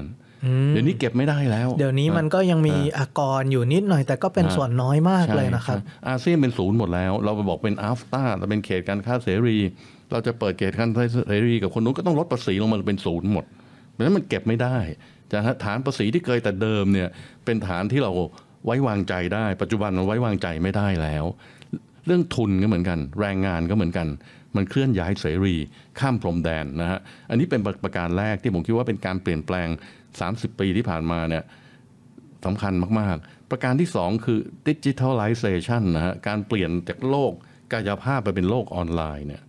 [0.70, 9.58] เดี๋ยวนี้เก็บไม่ได้แล้ว เดี๋ยวนี้มันก็ยังมีอากรอยู่นิดหน่อย แต่ก็เป็นส่วนน้อยมากใช่เลยนะครับใช่อาเซียนเป็นศูนย์หมดแล้ว เราไปบอกเป็นอัฟตาเราเป็นเขตการค้าเสรี
[10.12, 13.46] เราจะเปิดเขตการค้าเสรีกับคนนู้นก็ต้องลดภาษีลงมาเป็นศูนย์หมด
[13.92, 14.78] เพราะฉะนั้นมันเก็บไม่ได้
[15.32, 17.10] จะฮะฐานภาษีที่เคยแต่เดิมเนี่ย
[17.46, 18.12] เป็นฐานที่เรา
[18.66, 21.26] ไว้วางใจได้ ปัจจุบันมันไว้วางใจไม่ได้แล้ว
[22.06, 24.08] เรื่องทุนก็เหมือนกัน แรงงานก็เหมือนกัน
[24.56, 25.56] มันเคลื่อนย้ายเสรี
[26.00, 29.68] ข้ามพรมแดนนะฮะอันนี้เป็นประการแรกที่ผมคิดว่าเป็นการเปลี่ยนแปลง
[30.22, 31.44] 30 ปีที่ผ่านมาเนี่ย
[32.46, 37.34] สำคัญมากๆ ประการที่สองคือ digitalization นะฮะการเปลี่ยนจากโลก
[37.74, 39.44] กายภาพไปเป็นโลกออนไลน์เนี่ย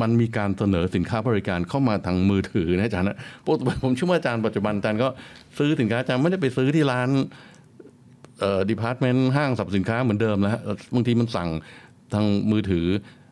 [0.00, 5.08] มันมีการเสนอสินค้าบริการเข้ามาทางมือถือนะอาจารย์นะปกผมเชื่อว่าอาจารย์ปัจจุบันอาจารย์ก็
[5.58, 7.08] ซื้อสินค้าอาจารย์ไม่ได้ไปซื้อที่ร้าน
[8.40, 10.58] เอ่อ department ห้างสรรพสินค้าเหมือนเดิมแล้ว
[10.94, 11.48] บางทีมันสั่ง
[12.14, 12.86] ทางมือถือ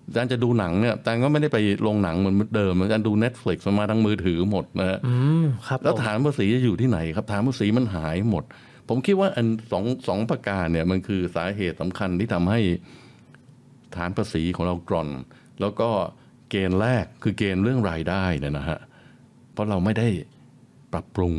[0.07, 8.45] อาจารย์จะดูหนังเนี่ยอาจารย์ก็ไม่ได้ไปโรงหนังเหมือนเดิมอาจารย์ดู Netflix มาทางมือถือหมดนะฮะอืมครับแล้วผมฐานภาษีจะอยู่ที่ไหนครับฐานภาษีมันหายหมด
[8.88, 12.61] ผมคิดว่าอันสองสองประการเนี่ยมันคือสาเหตุสำคัญที่ทำให้
[13.97, 15.09] ฐานภาษีของเรากร่อน
[15.61, 15.88] แล้วก็
[16.51, 18.79] เกณฑ์แรกคือเกณฑ์เรื่องรายได้เนี่ยนะฮะ
[19.53, 20.09] เพราะเราไม่ได้
[20.92, 21.35] ปรับปรุง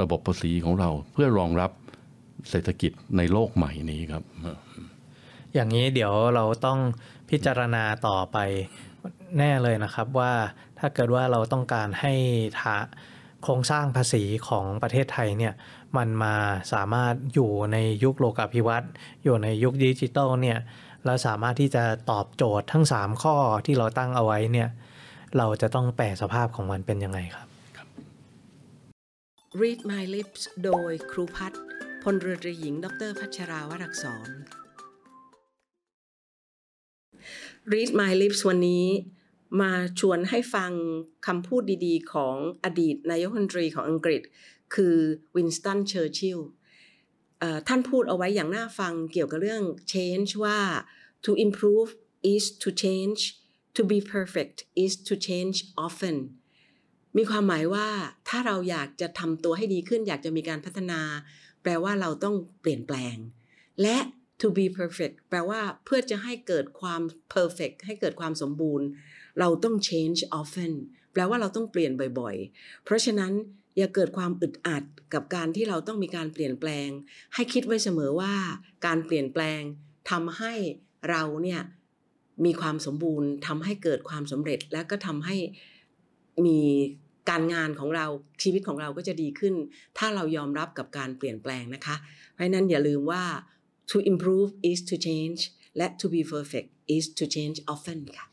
[0.00, 1.70] ระบบภาษีของเราเพื่อรองรับ
[2.50, 4.22] เศรษฐกิจในโลกใหม่นี้ครับ
[5.54, 6.78] อย่างนี้เดี๋ยวเราต้อง
[7.30, 8.38] พิจารณาต่อไป
[9.38, 10.32] แน่เลยนะครับว่า
[10.78, 12.14] ถ้าเกิดว่าเราต้องการให้
[12.60, 12.76] ทา
[13.42, 15.54] โครงสร้างภาษีของประเทศไทยเนี่ย
[15.96, 16.34] มันมา
[16.72, 18.90] สามารถอยู่ในยุคโลกาภิวัตน์
[19.24, 20.58] อยู่ในยุคดิจิตอลเนี่ย
[21.04, 23.36] แล้วสามารถที่จะตอบโจทย์ทั้ง 3 ข้อ
[23.66, 24.68] ที่เราตั้งเอาไว้เนี่ย
[25.36, 27.48] เราจะต้องแปลสภาพของมันเป็นยังไงครับ
[29.60, 31.60] Read My Lips โดยครูพัฒน์
[32.02, 34.28] พลเรือตรีหญิง ดรพัชราวรักษร
[37.72, 38.86] Read My Lips วันนี้
[39.60, 40.72] มาชวนให้ฟัง
[41.26, 44.22] คำพูดดีๆ ของอดีตนายกรัฐมนตรีของอังกฤษ
[44.74, 44.96] คือ
[45.36, 46.48] วินสตันเชอร์ชิลล์
[47.68, 49.62] ท่านพูดเอาไว้อย่างน่าฟังเกี่ยวกับเรื่อง
[49.92, 50.58] change ว่า
[51.24, 51.88] to improve
[52.32, 53.20] is to change
[53.76, 56.16] to be perfect is to change often
[57.16, 57.88] มีความหมายว่า
[58.28, 61.00] ถ้าเราอยากจะทำตัวให้ดีขึ้น อยากจะมีการพัฒนา
[61.62, 63.16] แปลว่าเราต้องเปลี่ยนแปลง
[63.82, 63.96] และ
[64.40, 67.02] to be perfect แปลว่าเพื่อจะให้เกิดความ
[67.34, 68.86] perfect ให้เกิดความสมบูรณ์
[69.40, 70.72] เราต้อง change often
[71.12, 73.32] แปลว่าเราต้องเปลี่ยนบ่อยๆ เพราะฉะนั้น
[73.78, 76.88] อย่าเกิดความอึดอัดกับการที่เราต้องมีการเปลี่ยนแปลง
[77.34, 78.34] ให้คิดไว้เสมอว่า
[78.86, 79.60] การเปลี่ยนแปลง
[80.10, 80.52] ทำให้
[81.10, 81.60] เราเนี่ย
[82.44, 85.36] มีความสมบูรณ์ทำให้เกิดความสำเร็จ และก็ทำให้
[86.46, 86.60] มี
[87.30, 88.06] การงานของเรา
[88.42, 89.54] ชีวิตของเราก็จะดีขึ้น
[89.98, 91.96] ถ้าเรายอมรับกับการเปลี่ยนแปลงนะคะ
[92.32, 93.24] เพราะนั้นอย่าลืมว่า
[93.90, 95.40] to improve is to change
[95.76, 98.26] และ to be perfect is to change often ค่ะ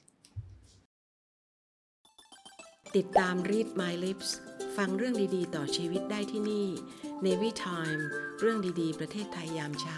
[2.95, 4.29] ติดตาม Read My Lips
[4.77, 6.67] ฟังเรื่องดีๆ ต่อชีวิตได้ที่นี่
[7.25, 8.01] Navy Time
[8.39, 9.97] เรื่องดีๆ ประเทศไทยยามเช้า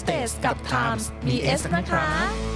[0.00, 2.55] Stage กับ Times มี S นะคะ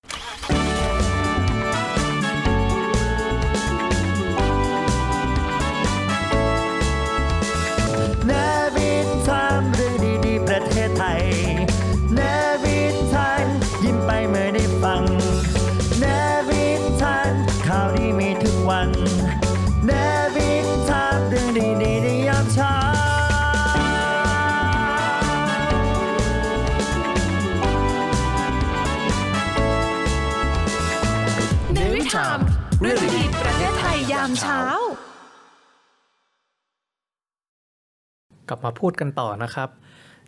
[38.51, 39.69] กลับมาพูดกันต่อนะครับ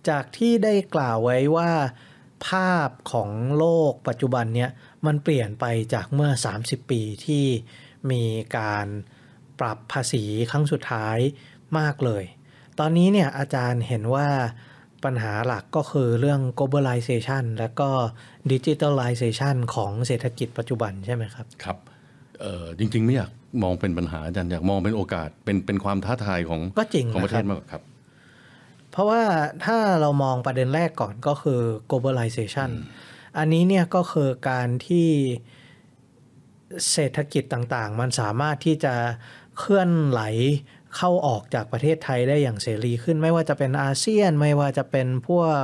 [0.10, 1.72] จากที่ได้กล่าวไว้ว่า
[2.48, 4.70] ภาพของโลกปัจจุบันเนี่ย
[5.06, 6.32] มันเปลี่ยนไปจากเมื่อ
[6.62, 7.46] 30 ปีที่
[8.12, 8.24] มี
[8.58, 8.88] การ
[9.60, 11.18] ปรับภาษีครั้งสุดท้าย
[11.80, 12.24] มากเลย
[12.80, 14.28] ตอนนี้เนี่ยอาจารย์เห็นว่า
[15.04, 17.90] ปัญหาหลักก็คือเรื่อง globalization และก็
[18.52, 21.78] digitalization ของเศรษฐกิจปัจจุบันใช่ไหมครับ ครับ
[22.42, 23.32] เอ่อจริงๆไม่อยาก
[23.64, 27.82] มองเป็นปัญหาอาจารย์อยากมองเป็นโอกาสเป็นเป็นความท้าทายของก็จริงของประเทศนะครับมากกว่าครับ
[28.94, 29.24] เพราะว่า
[29.66, 32.72] ถ้าเรามองประเด็นแรกก่อนก็คือ globalization
[33.38, 35.10] อันนี้เนี่ยก็คือการที่
[36.92, 38.96] เศรษฐกิจต่างๆ มันสามารถที่จะ
[39.58, 40.22] เคลื่อนไหล
[40.96, 45.64] เข้าออกจากประเทศไทยได้อย่างเสรีขึ้นไม่ว่าจะเป็นอาเซียนไม่ว่าจะเป็นพวก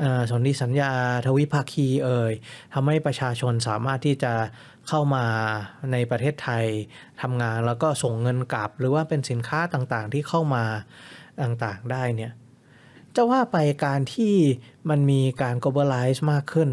[0.00, 0.92] เอ่อสนธิสัญญา
[1.26, 2.32] ทวิภาคีเอ่ย
[2.74, 4.32] ทำให้ประชาชนสามารถที่จะ
[4.88, 5.26] เข้ามา
[5.92, 6.64] ในประเทศไทย
[7.22, 10.64] ทำงานแล้วก็ส่งเงินกลับ หรือว่าเป็นสินค้าต่างๆที่เข้ามา
[11.42, 12.32] ต่างๆได้เนี่ย
[13.16, 14.34] จะว่าไปการที่
[14.90, 16.68] มันมีการ globalize มากขึ้น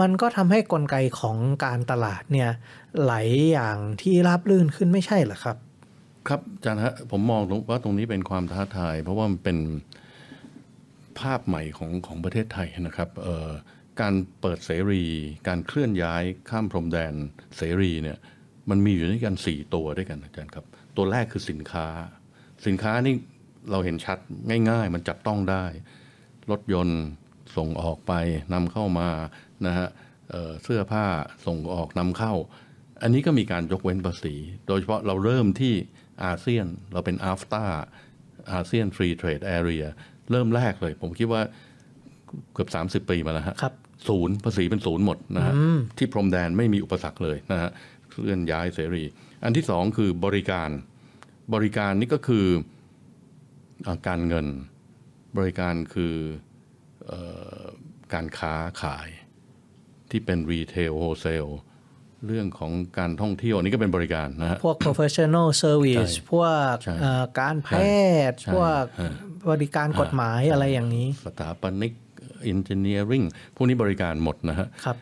[0.00, 2.50] มันก็ทำให้กลไกของการตลาดเนี่ย
[3.00, 3.14] ไหล
[3.52, 5.56] อย่างที่ราบรื่นขึ้นไม่ใช่เหรอครับ
[6.28, 7.40] ครับอาจารย์ฮะผมมอง
[7.70, 9.58] ว่าตรงนี้เป็นความท้าทาย เพราะว่ามันเป็น
[11.20, 13.48] ภาพใหม่ของของประเทศไทยนะครับเอ่อ
[14.00, 15.04] การเปิดเสรี
[15.48, 17.14] การเคลื่อนย้ายข้ามพรมแดน
[17.56, 18.18] เสรีเนี่ย
[18.70, 20.64] มันมีอยู่ด้วยกัน 4 ตัวด้วยกันอาจารย์ครับ
[20.96, 21.86] ตัวแรกคือสินค้า
[22.66, 23.14] สินค้านี่
[23.70, 24.18] เราเห็นชัด
[24.70, 25.64] ง่าย ๆ มันจับต้องได้
[26.50, 27.00] รถยนต์
[27.56, 28.12] ส่งออกไป
[28.52, 29.08] นำเข้ามา
[29.66, 29.88] นะฮะ
[30.30, 31.04] เอ่อเสื้อผ้า
[31.46, 32.34] ส่งออกนำเข้า
[33.02, 34.34] อันนี้ก็มีการยกเว้นภาษี
[34.66, 35.74] โดยเฉพาะเราเริ่มที่
[36.24, 39.84] อาเซียนเราเป็น AFTA ASEAN Free Trade Area
[40.30, 41.42] เริ่มแรกเลย ผมคิดว่า
[42.54, 43.74] เกือบ 30 ปีมาแล้วฮะครับ
[44.08, 47.70] ศูนย์ภาษีเป็นศูนย์หมดนะฮะอืมที่พรมแดนไม่มีอุปสรรคเลยนะฮะ
[48.10, 49.04] เคลื่อนย้ายเสรี
[49.44, 50.70] อันที่สองคือบริการ
[51.54, 52.81] บริการนี่ก็คืออา
[54.08, 54.46] การเงิน
[55.36, 56.14] บริการคือ
[57.06, 57.12] เอ
[57.60, 57.62] อ
[58.14, 59.08] การค้าขาย
[60.10, 61.46] ที่เป็น retail wholesale
[62.26, 67.70] เรื่องของการท่องเที่ยวอันนี่ก็เป็นบริการนะฮะพวก professional service ใช่พวกใช่เอ่อการแพ
[68.30, 69.06] ทย์ใช่พวกใช่
[69.50, 71.92] บริการกฎหมายอะไรอย่างนี้ สถาปนิก
[72.48, 73.22] อินเจเนียริง
[73.54, 74.96] พวกนี้บริการหมดนะฮะครับ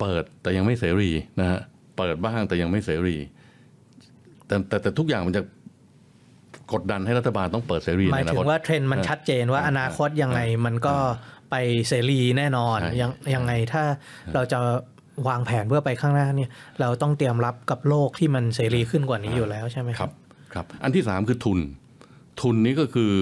[0.00, 1.60] เปิดแต่ยังไม่เสรีนะฮะ
[1.98, 3.16] เปิดบ้างแต่ยังไม่เสรี
[4.46, 5.42] แต่แต่แต่ทุกอย่างมันจะ
[6.72, 10.96] กดดันให้รัฐบาลต้องเปิดเสรีหมายในอถึนคตงว่าเทรนด์มันชัดเจนว่าอนาคตยังไงมันก็
[11.50, 11.56] ไป
[11.88, 13.82] เสรีแน่นอนใช่ยังยังไงถ้า
[14.34, 14.58] เราจะ
[15.28, 16.50] วางแผนเพื่อไปข้างหน้าเนี่ย
[16.80, 20.12] เราต้องเตรียมรับกับโลกที่มันเสรีขึ้นกว่านี้อยู่แล้วใช่ไหมคครัรับบ
[20.54, 21.58] ครับ อันที่สามคือทุน
[22.40, 23.12] ทุนนี้ก็คือ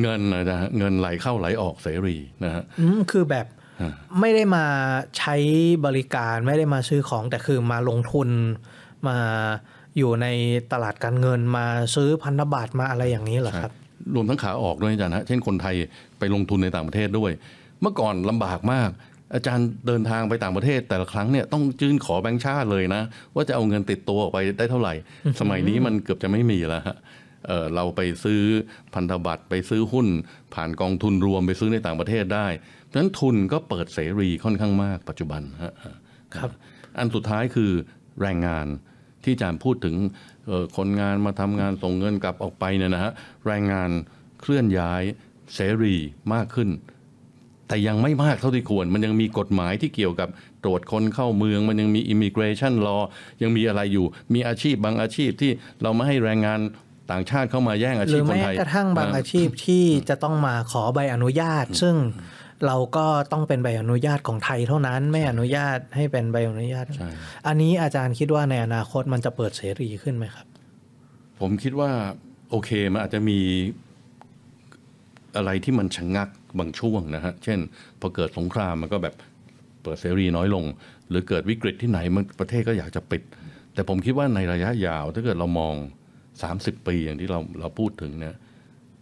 [0.00, 3.46] เงินนะฮะเงินไหลเข้าไหลออกเสรีนะฮะอืมคือแบบ
[3.82, 4.64] ฮะไม่ได้มา
[5.18, 5.36] ใช้
[5.86, 8.28] บริการไม่ได้มาซื้อของแต่คือมาลงทุน
[9.08, 9.18] มา
[9.98, 10.26] อยู่ใน
[10.72, 13.72] ตลาดการเงินมาซื้อพันธบัตรมาอะไรอย่างนี้เหรอครับ
[14.14, 15.74] รวมทั้งขาออกด้วยอาจารย์ฮะเช่นคนไทย
[16.18, 17.32] ไปลงทุนในต่างประเทศด้วย
[17.80, 18.90] เมื่อก่อนลำบากมาก
[19.34, 23.02] อาจารย์เดินทางไปต่างประเทศ แต่ละครั้งเนี่ยต้องยื่นขอแบงค์ชาติเลยนะ
[23.34, 24.94] ว่าจะเอาเงินติดตัวออกไปได้เท่าไหร่
[25.40, 26.96] สมัยนี้มันเกือบจะไม่มีแล้วฮะ
[27.46, 28.40] เอ่อเราไปซื้อ
[28.94, 30.06] พันธบัตรไปซื้อหุ้น
[30.54, 32.46] ผ่านกองทุนรวมไปซื้อในต่างประเทศได้
[32.84, 35.74] เพราะฉะนั้นทุนก็เปิดเสรีค่อนข้างมากปัจจุบันฮะ
[36.34, 36.50] ครับ
[36.98, 37.70] อันสุดท้ายคือ
[38.22, 38.66] แรงงาน
[39.24, 39.96] ที่อาจารย์พูดถึง
[40.76, 43.12] คนงานมาทำงานส่งเงินกลับออกไปเนี่ยนะฮะ
[43.46, 43.90] แรงงาน
[44.40, 45.02] เคลื่อนย้าย
[45.54, 45.96] เสรี
[46.34, 46.68] มากขึ้น
[47.68, 50.28] แต่ยังไม่มากเท่าที่ควร มันยังมีกฎหมายที่เกี่ยวกับ
[50.64, 53.02] ตรวจคนเข้าเมือง มันยังมี immigration law
[53.42, 55.50] ยังมีอะไรอยู่ มีอาชีพบางอาชีพที่
[55.82, 56.60] เราไม่ให้แรงงาน
[57.10, 61.94] ต่างชาติเข้ามาแย่งอาชีพคนไทยหรือแม้กระทั่งบางอาชีพที่จะต้องมาขอใบอนุญาต ซึ่ง
[62.66, 67.08] เราก็ต้องเป็นใบอนุญาตของไทยเท่านั้น ไม่อนุญาตให้เป็นใบอนุญาตใช่
[67.46, 70.46] อันนี้อาจารย์คิดว่าในอนาคตมันจะเปิดเสรีขึ้นไหมครับ
[71.40, 71.90] ผมคิดว่า
[72.50, 73.38] โอเคมันอาจจะมี
[75.36, 77.58] อะไรที่มันชะงงักบางช่วงนะฮะ เช่น
[78.00, 79.14] พอเกิดสงครามมันก็แบบ
[79.82, 80.64] เปิดเสรีน้อยลง
[81.08, 83.22] หรือเกิดวิกฤตที่ไหนมันประเทศก็อยากจะปิด
[83.74, 85.74] แต่ผมคิดว่าในระยะยาวถ้าเกิดเรามอง
[86.30, 88.36] 30 ปีอย่างที่เราเราพูดถึงเนี่ย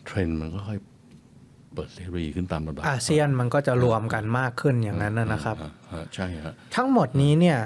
[0.07, 0.79] เทรนด์มันก็ค่อย
[1.77, 7.59] เปิดเสรีขึ้นตามลำดับอาเซียนมันก็จะรวมกันมากขึ้นอย่างนั้นนะนะครับอ่าฮะใช่ฮะทั้งหมดนี้เนี่ย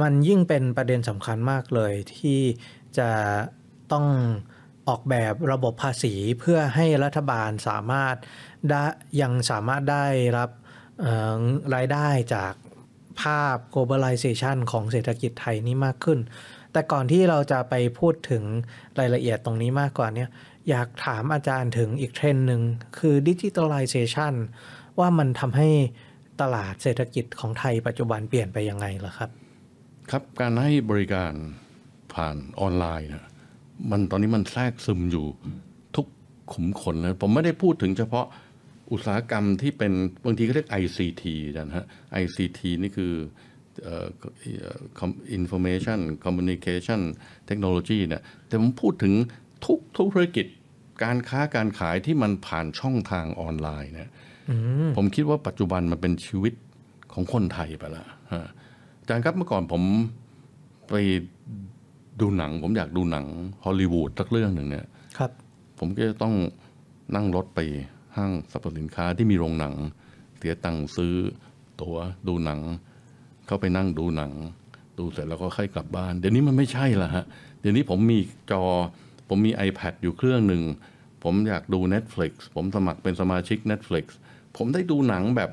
[0.00, 2.40] มันยิ่งเป็นประเด็นสำคัญมากเลยที่
[2.98, 3.10] จะ
[3.92, 4.06] ต้อง
[4.88, 8.16] ออกแบบระบบภาษีเพื่อให้รัฐบาลสามารถ
[8.70, 8.84] ได้
[9.20, 10.06] ยังสามารถได้
[10.38, 10.50] รับ
[11.00, 11.40] เอ่อ
[11.74, 12.54] รายได้จาก
[13.20, 16.18] ภาพ globalization ของเศรษฐกิจไทยนี้มากขึ้น
[16.72, 18.42] แต่ก่อนที่เราจะไปพูดถึง
[18.98, 20.28] รายละเอียดตรงนี้มากกว่าเนี่ย
[20.70, 22.62] อยากถามอาจารย์ถึงอีกเทรนหนึ่ง
[22.98, 24.34] คือ digitalization
[24.98, 25.68] ว่ามันทำให้
[26.40, 29.30] ตลาดเศรษฐกิจของไทยปัจจุบันเปลี่ยนไปยังไงล่ะครับ
[30.10, 31.32] ครับการให้บริการ
[32.12, 33.30] ผ่านออนไลน์นะ
[33.90, 35.26] มันตอนนี้มันแทรกซึมอยู่
[35.96, 36.06] ทุก
[36.52, 38.26] ขุมขนนะผมไม่ได้พูดถึงเฉพาะ
[38.92, 39.92] อุตสาหกรรมที่เป็น
[40.24, 41.24] บางทีก็เรียก ICT
[41.56, 41.86] นะฮะ
[42.22, 43.12] ICT นี่คือ
[43.86, 44.06] อ่อ
[45.38, 47.00] information communication
[47.48, 49.14] technology เนี่ยแต่ผมพูดถึง
[49.64, 50.46] ทุกทุกธุรกิจ
[51.04, 54.10] การค้าการขายที่มันผ่านช่องทางออนไลน์เนี่ย
[54.96, 56.54] ผมคิดว่าปัจจุบันมันเป็นชีวิต
[57.12, 58.42] ของคนไทยไปแล้วฮะ
[59.00, 59.82] อาจารย์ครับเมื่อก่อนผม
[60.88, 60.94] ไป
[62.20, 63.26] ดูหนัง ผมอยากดูหนัง
[63.64, 64.86] ฮอลลีวูดสักเรื่องหนึ่งเนี่ย
[65.18, 65.30] ครับ
[65.78, 66.34] ผมก็จะต้อง
[67.14, 67.60] นั่งรถไป
[68.16, 69.74] ห้างสรรพสินค้าที่มีโรงหนัง
[70.38, 71.14] เสียตังค์ซื้อ
[71.80, 71.96] ตั๋ว
[72.28, 72.60] ดูหนัง
[73.46, 74.32] เข้าไปนั่งดูหนัง
[74.98, 77.24] ดูเสร็จแล้วก็ค่อยกลับบ้าน เดี๋ยวนี้มันไม่ใช่ละฮะ
[77.60, 78.18] เดี๋ยวนี้ผมมี
[78.50, 78.62] จอ
[79.28, 80.62] ผมมี iPad อยู่เครื่องหนึ่ง
[81.24, 84.04] ผมอยากดู Netflix ผมสมัครเป็นสมาชิก Netflix
[84.56, 85.50] ผมได้ดูหนังแบบ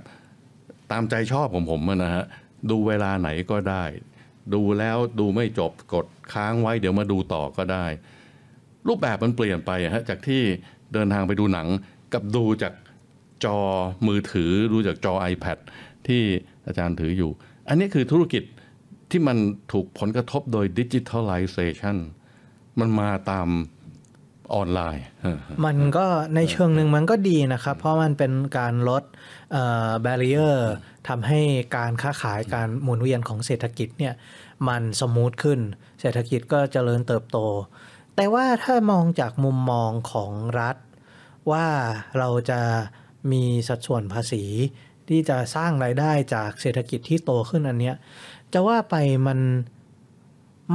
[0.92, 2.26] ตามใจชอบของผมนะฮะ
[2.70, 3.84] ดูเวลาไหนก็ได้
[4.54, 7.86] ดูแล้วดูไม่จบกดค้างไว้เดี๋ยวมาดูต่อก็ได้
[8.88, 10.42] รูปแบบมันเปลี่ยนไปฮะจากที่
[10.94, 11.68] เดินทางไปดูหนัง
[12.14, 12.74] กับดูจาก
[13.46, 13.58] จอ
[14.08, 15.58] มือถือดูจากจอ iPad
[16.08, 16.22] ที่
[16.68, 17.32] อาจารย์ถืออยู่
[17.68, 18.44] อันนี้คือธุรกิจ
[19.12, 19.38] ที่มัน
[19.72, 21.98] ถูกผลกระทบโดย digitalization
[22.80, 23.48] มันมาตาม
[24.54, 25.06] ออนไลน์
[25.66, 29.04] มันก็ในเชิงหนึ่งมันก็ดีนะครับ เพราะมันเป็นการลด
[29.52, 30.56] เอ่อ barrier
[31.08, 31.42] ทำให้
[31.76, 34.14] การค้าขายการหมุนเวียนของเศรษฐกิจเนี่ย
[34.68, 35.60] มันสมูทขึ้น
[36.02, 37.38] เศรษฐกิจก็เจริญเติบโต
[38.16, 40.78] แต่ว่าถ้ามองจากมุมมองของรัฐ
[41.52, 41.68] ว่า
[42.18, 42.62] เราจะ
[43.32, 44.44] มีสัดส่วนภาษี
[45.10, 47.96] ที่จะสร้างรายได้จากเศรษฐกิจที่โตขึ้นอันเนี้ย
[48.54, 48.96] จะว่าไป
[49.28, 49.40] มัน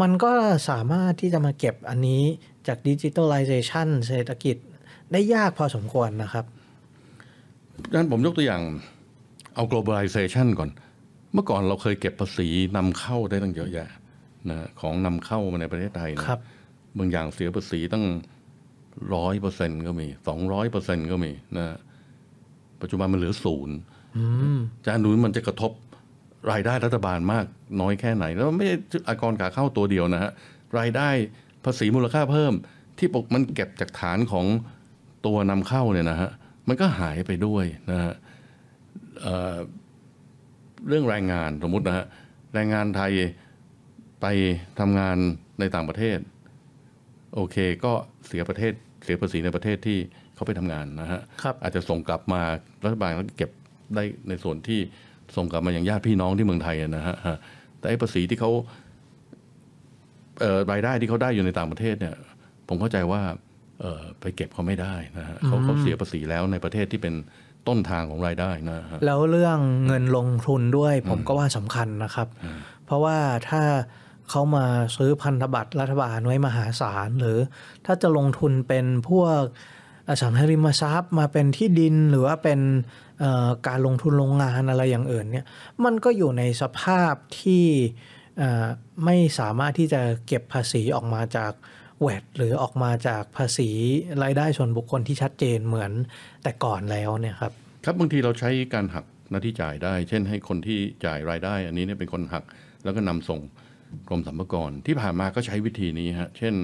[0.00, 0.32] มันก็
[0.68, 2.22] สามารถที่จะมาเก็บอันนี้
[2.66, 4.56] จากดิจิทัลไลเซชันเศรษฐกิจ
[5.12, 6.44] ได้ยากพอสมควรนะครับ
[7.90, 8.62] ดังนั้นผมยกตัวอย่าง
[9.54, 10.70] เอา globalization ก่อน
[11.32, 13.88] เมื่อก่อนเราเคยเก็บภาษีนำเข้าได้ตั้งเยอะแยะ
[14.50, 16.40] นะของนำเข้ามาในประเทศไทยนะครับ
[16.98, 18.04] บางอย่างเสียภาษีตั้ง
[19.14, 21.66] ร้อยเปอร์เซ็นก็มีสองร้อยเปอร์เซ็นก็มีนะ
[22.80, 23.76] ปัจจุบันมันเหลือศูนย์
[24.16, 24.24] อื
[24.56, 25.72] มจะดูมันจะกระทบ
[26.50, 27.44] รายได้รัฐบาลมาก
[27.80, 28.76] น้อยแค่ไหน แล้วไม่ใช่
[29.08, 30.30] อากรขาเข้าตัวเดียวนะฮะ
[30.78, 31.08] รายได้
[31.64, 32.52] ภาษีมูลค่าเพิ่ม
[32.98, 34.46] ที่ปกมันเก็บจากฐานของ
[35.26, 36.30] ตัวนำเข้าเนี่ยนะฮะ
[36.68, 38.12] มันก็หายไปด้วยนะฮะ
[39.20, 39.56] เอ่อ
[40.88, 42.06] เรื่องแรงงานสมมตินะฮะ
[42.54, 43.12] แรงงานไทย
[44.20, 44.26] ไป
[44.80, 45.16] ทำงาน
[45.60, 46.18] ในต่างประเทศ
[47.34, 47.92] โอเคก็
[48.26, 48.72] เสียประเทศ
[49.04, 49.98] เสียภาษีในประเทศที่
[50.34, 52.40] เขาไปทำงานนะฮะครับอาจจะส่งกลับมา
[52.84, 53.50] รัฐบาลก็เก็บ
[53.94, 54.80] ได้ในส่วนที่
[55.36, 57.36] ส่งกลับมาอย่างญาติพี่น้องที่เมืองไทยอะนะฮะฮะ
[57.78, 58.50] แต่ไอ้ภาษีที่เขา
[60.40, 62.14] เอ่อรายได้ที่เขาได้อยู่ในต่างประเทศเนี่ย
[62.68, 63.22] ผมเข้าใจว่า
[63.80, 67.14] เอ่อไปเก็บเขาไม่ได้นะฮะเขาเขาเสียภาษีแล้วในประเทศที่เป็น
[67.68, 72.28] ต้นทางของรายได้นะฮะแล้วเรื่องเงินลงทุนด้วยผมก็ว่าสำคัญนะครับ
[72.86, 73.16] เพราะว่า
[73.48, 73.62] ถ้า
[74.30, 77.38] เขามาซื้อพันธบัตรรัฐบาลไว้มหาศาล หรือ
[77.86, 79.40] ถ้าจะลงทุนเป็นพวก
[80.08, 83.05] อสังหาริมทรัพย์มาเป็นที่ดินหรือว่าเป็นเอ่อ
[83.68, 85.46] การลงทุนโรงงานอะไรอย่างอื่นเนี่ย
[85.84, 87.66] มันก็อยู่ในสภาพที่
[89.04, 91.52] ไม่สามารถที่จะเก็บภาษีออกมาจาก
[92.00, 93.70] แวดหรือออกมาจากภาษี
[94.22, 95.92] รายได้ส่วนบุคคลที่ชัดเจนเหมือน
[96.42, 97.52] แต่ก่อนแล้วเนี่ยครับ
[97.84, 102.44] ครับบางทีเราใช้การหักหน้าที่จ่ายได้ เช่นให้คนที่จ่ายรายได้ อันนี้เนี่ยเป็นคนหัก
[102.84, 103.40] แล้วก็นำส่ง
[104.08, 106.54] กรมสรรพากรที่ผ่านมาก็ใช้วิธีนี้ฮะเช่น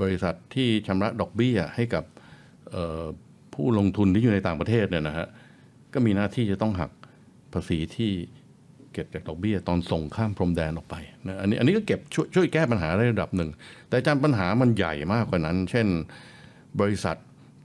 [0.00, 2.04] บริษัทที่ชำระดอกเบี้ยให้กับ
[3.60, 5.26] ผู้ลงทุนที่อยู่ในต่างประเทศเนี่ยนะฮะ
[5.94, 6.90] ก็มีหน้าที่จะต้องหัก
[7.52, 8.10] ภาษีที่
[8.92, 10.96] เก็บจากดอกเบี้ยตอนส่งข้ามพรมแดนออกไป
[11.26, 13.50] นะอันนี้อันนี้ก็เก็บช่วยช่วยแก้ปัญหาได้ระดับหนึ่ง
[13.88, 15.88] แต่อาจารย์ปัญหามันใหญ่มากกว่านั้น เช่น
[16.80, 17.16] บริษัท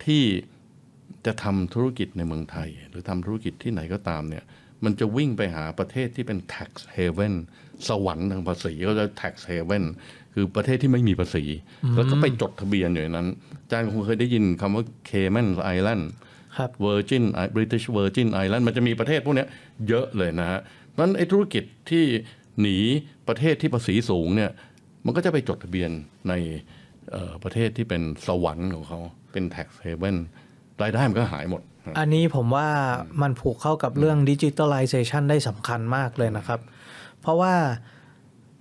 [0.06, 0.24] ที่
[1.26, 4.44] จะทำธุรกิจในเมืองไทย หรือทำธุรกิจที่ไหนก็ตามเนี่ย
[4.84, 7.36] มันจะวิ่งไปหาประเทศที่เป็น tax haven
[7.88, 9.86] สวรรค์ทางภาษีก็จะ tax haven
[10.38, 11.44] คือประเทศที่ไม่มีภาษี
[11.96, 13.28] แล้วก็ไปจดทะเบียนอยู่ในนั้น
[13.62, 16.04] อาจารย์คงเคยได้ยินคำว่า Cayman Island
[16.58, 17.24] ครับ Virgin
[17.56, 19.48] British Virgin Island มันจะมีประเทศพวกเนี้ย
[19.88, 20.60] เยอะเลยนะฮะ
[20.92, 22.04] เพราะฉะนั้นไอ้ธุรกิจที่
[22.62, 22.78] หนี
[23.28, 24.52] ประเทศที่ภาษีสูงเนี่ย
[25.06, 25.92] มันก็จะไปจดทะเบียน
[26.30, 26.34] ใน
[27.12, 29.00] เอ่อประเทศที่เป็นสวรรค์ของเขา
[29.32, 30.18] เป็น tax haven
[30.82, 31.62] รายได้มันก็หายหมด
[32.00, 32.68] อันนี้ผมว่า
[33.22, 36.60] มันผูกเข้ากับเรื่อง digitalization ได้สำคัญมากเลยนะครับ
[37.22, 37.54] เพราะว่า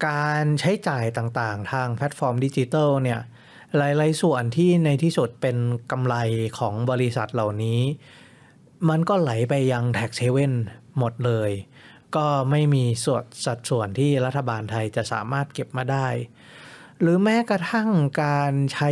[0.07, 3.20] การใช้จ่ายต่างๆ ทางแพลตฟอร์มดิจิทัลเนี่ย
[3.76, 5.57] หลาย ๆ ส่วนที่ในที่สุดเป็น
[5.90, 6.16] กำไร
[6.59, 7.80] ของบริษัทเหล่านี้
[8.88, 10.55] มันก็ไหลไปยัง tax haven
[10.98, 11.50] หมดเลย
[12.16, 16.09] ก็ไม่มีส่วนสัดส่วนที่รัฐบาลไทยจะสามารถเก็บมาได้
[17.00, 17.88] หรือแม้กระทั่ง
[18.22, 18.90] การใช้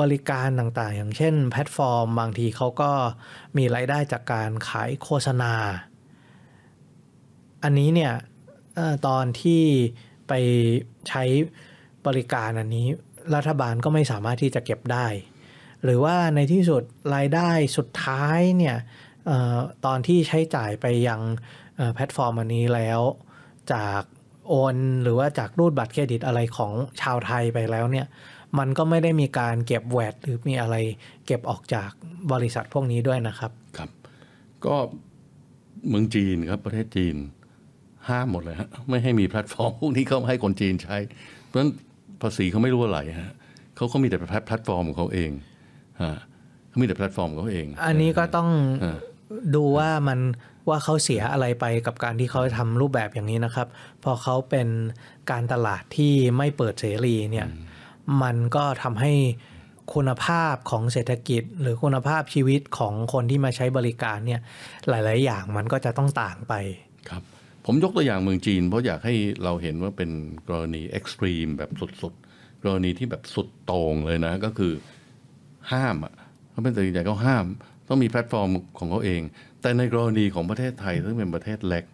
[0.00, 2.92] บริการต่างๆ อย่างเช่นแพลตฟอร์ม บางทีเขาก็
[3.56, 5.54] มีรายได้จากการขายโฆษณา
[7.62, 8.14] อันนี้เนี่ย
[9.06, 9.64] ตอนที่
[10.30, 10.34] ไป
[11.08, 11.24] ใช้
[12.06, 12.88] บริการอันนี้
[13.34, 15.06] รัฐบาลก็ไม่สามารถที่จะเก็บได้
[15.84, 16.82] หรือว่าในที่สุด
[17.14, 18.76] รายได้สุดท้ายเนี่ย
[19.30, 21.20] ออตอนที่ใช้จ่ายไปยัง
[21.94, 23.00] แพลตฟอร์มอันนี้แล้ว
[23.72, 24.02] จาก
[24.48, 28.06] โอนหรือว่าจากรูดบัตรเครดิตอะไรของชาวไทยไปแล้วเนี่ย
[28.58, 30.76] มันก็ไม่ได้มีการเก็บ VAT หรือมีอะไร
[31.26, 31.90] เก็บออกจาก
[32.32, 33.90] บริษัทพวกนี้ด้วยนะครับ ครับ
[34.66, 34.76] ก็
[35.88, 37.16] เมืองจีนครับประเทศจีน
[38.08, 40.96] ห้ามหมดเลยฮะไม่ให้มีแพลตฟอร์มพวกนี้เขาให้คนจีนใช้
[41.46, 41.70] เพราะฉะนั้น
[42.22, 43.32] ภาษีเขาไม่รู้อะไรฮะ
[43.76, 45.30] เขาก็มีแต่แพลตฟอร์มของเขาเอง
[46.02, 46.14] ฮะ
[46.68, 48.48] เขามีแต่แพลตฟอร์มของเขาเอง อันนี้ก็ต้อง
[48.80, 48.98] เออ
[49.54, 50.20] ดูว่ามัน
[50.68, 53.68] ว่าเขาเสียอะไรไปกับการที่เขาทำรูปแบบอย่างนี้นะครับ
[54.04, 54.68] พอเขาเป็น
[55.30, 57.46] การตลาดที่ไม่เปิดเสรีเนี่ย
[58.22, 59.12] มันก็ทำให้
[59.94, 64.40] คุณภาพของเศรษฐกิจ หรือคุณภาพชีวิตของคนที่มาใช้บริการเนี่ย
[64.88, 66.54] หลาย ๆ อย่างมันก็จะต้องต่างไป
[67.08, 67.22] ครับ
[67.66, 70.10] ผมยกตัวอย่างเมืองจีน เพราะอยากให้เราเห็นว่าเป็น
[70.48, 71.70] กรณี extreme แบบ
[72.02, 74.72] สุดๆ กรณีที่แบบสุดโต่งเลยนะ ก็คือ
[75.72, 76.14] ห้ามอะ
[76.50, 77.44] เขาเป็นตัดสินใจเขาห้าม
[77.88, 78.48] ต้องมีแพลตฟอร์ม
[78.78, 79.20] ของเขาเอง
[79.62, 81.84] แต่ในกรณีของประเทศไทยซึ่งเป็นประเทศเล็ก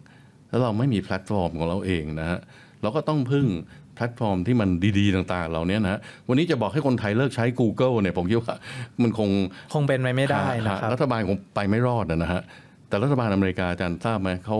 [0.49, 2.39] แล้วเราไม่มีแพลตฟอร์มของเราเองนะฮะ
[2.81, 3.47] เราก็ต้องพึ่ง
[3.95, 8.55] แพลตฟอร์มที่มันดีๆ ต่างๆ เหล่านี้นะฮะวันนี้จะบอกให้คนไทยเลิกใช้ Google เนี่ยผมคิดว่า
[9.01, 9.29] มันคง
[9.73, 12.41] คงเป็นไปไม่ได้นะครับรัฐบาลคงไปไม่รอดนะฮะ
[12.89, 14.57] แต่รัฐบาลอเมริกาอาจารย์ทราบไหมเขา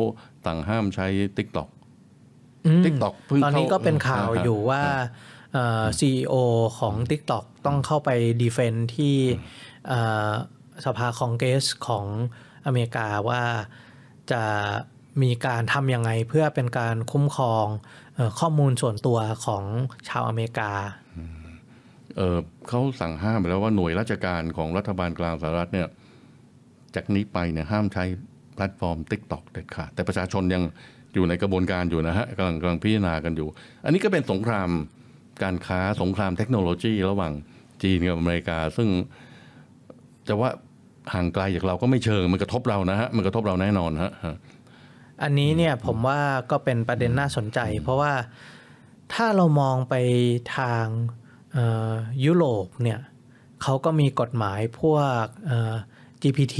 [0.47, 1.69] ต่างห้ามใช้ TikTok
[2.65, 4.83] อืม TikTok เพิ่งตอนนี้เข้าก็เป็นข่าวอ่าฮะอยู่ว่า
[5.99, 6.33] ซีอีโอ
[6.79, 8.09] ของ TikTok ต้องเข้าไป
[8.41, 9.15] ดีเฟนที่
[9.87, 10.31] เอ่อ
[10.85, 12.05] สภาคองเกรสของ
[12.65, 13.43] อเมริกาว่า
[14.31, 14.43] จะ
[15.21, 17.65] มีการทำยังไงเพื่อเป็นการคุ้มครอง
[18.15, 19.63] เอ่อข้อมูลส่วนตัวของ
[20.09, 20.71] ชาวอเมริกา
[22.17, 22.37] เออ
[22.67, 25.87] เขาสั่งห้ามไปแล้วว่าหน่วยราชการของรัฐบาลกลางสหรัฐเนี่ย
[26.95, 28.05] จากนี้ไปเนี่ยห้ามใช้
[28.57, 30.63] แพลตฟอร์ม TikTok เด็ดขาดแต่ประชาชนยัง
[31.13, 33.47] อยู่ในกระบวนการอยู่นะฮะกำลังกำลังพิจารณากันอยู่
[33.83, 34.69] อันนี้ก็เป็นสงคราม
[35.43, 37.33] การค้าสงครามเทคโนโลยี ระหว่าง
[37.83, 38.89] จีนกับอเมริกา ซึ่ง
[40.27, 40.51] จะว่า
[41.13, 44.11] ห่างไกลจากเราก็ไม่เชิงมันกระทบเรานะฮะมันกระทบเราแน่นอนฮะ
[45.23, 46.19] อันนี้เนี่ยผมว่า
[46.51, 48.13] ก็เป็นประเด็นน่าสนใจ เพราะว่า
[49.13, 49.95] ถ้าเรามองไป
[50.57, 50.85] ทาง
[52.25, 52.99] ยุโรปเนี่ย
[53.63, 55.53] เขาก็มีกฎหมายพวกอ
[56.21, 56.57] GPT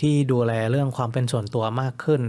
[0.00, 2.22] ที่ดูแลเรื่องความเป็นส่วนตัวมากขึ้น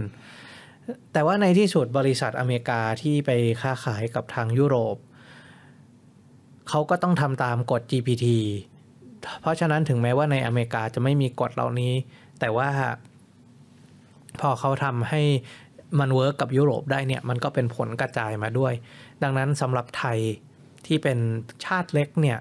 [1.12, 4.96] แต่ว่าในที่สุดบริษัทอเมริกาที่ไปค้าขายกับทางยุโรป
[6.68, 8.26] เขาก็ต้องทำตามกฎ GPT
[9.40, 11.92] เพราะฉะนั้นถึงแม้ว่าในอเมริกาจะไม่มีกฎเหล่านี้
[12.40, 12.68] แต่ว่า
[14.40, 15.22] พอเขาทำให้
[16.00, 18.72] มัน work กับยุโรปได้เนี่ย มันก็เป็นผลกระจายมาด้วย
[19.22, 20.18] ดังนั้นสำหรับไทย
[20.86, 21.18] ที่เป็น
[21.64, 22.38] ชาติเล็กเนี่ย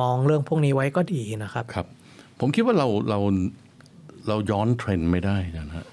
[0.00, 1.86] มองเรื่องพวกนี้ไว้ก็ดีนะครับ ครับ
[2.40, 3.18] ผมคิดว่าเราเรา
[4.28, 5.86] เราย้อนเทรนด์ไม่ได้นะฮะ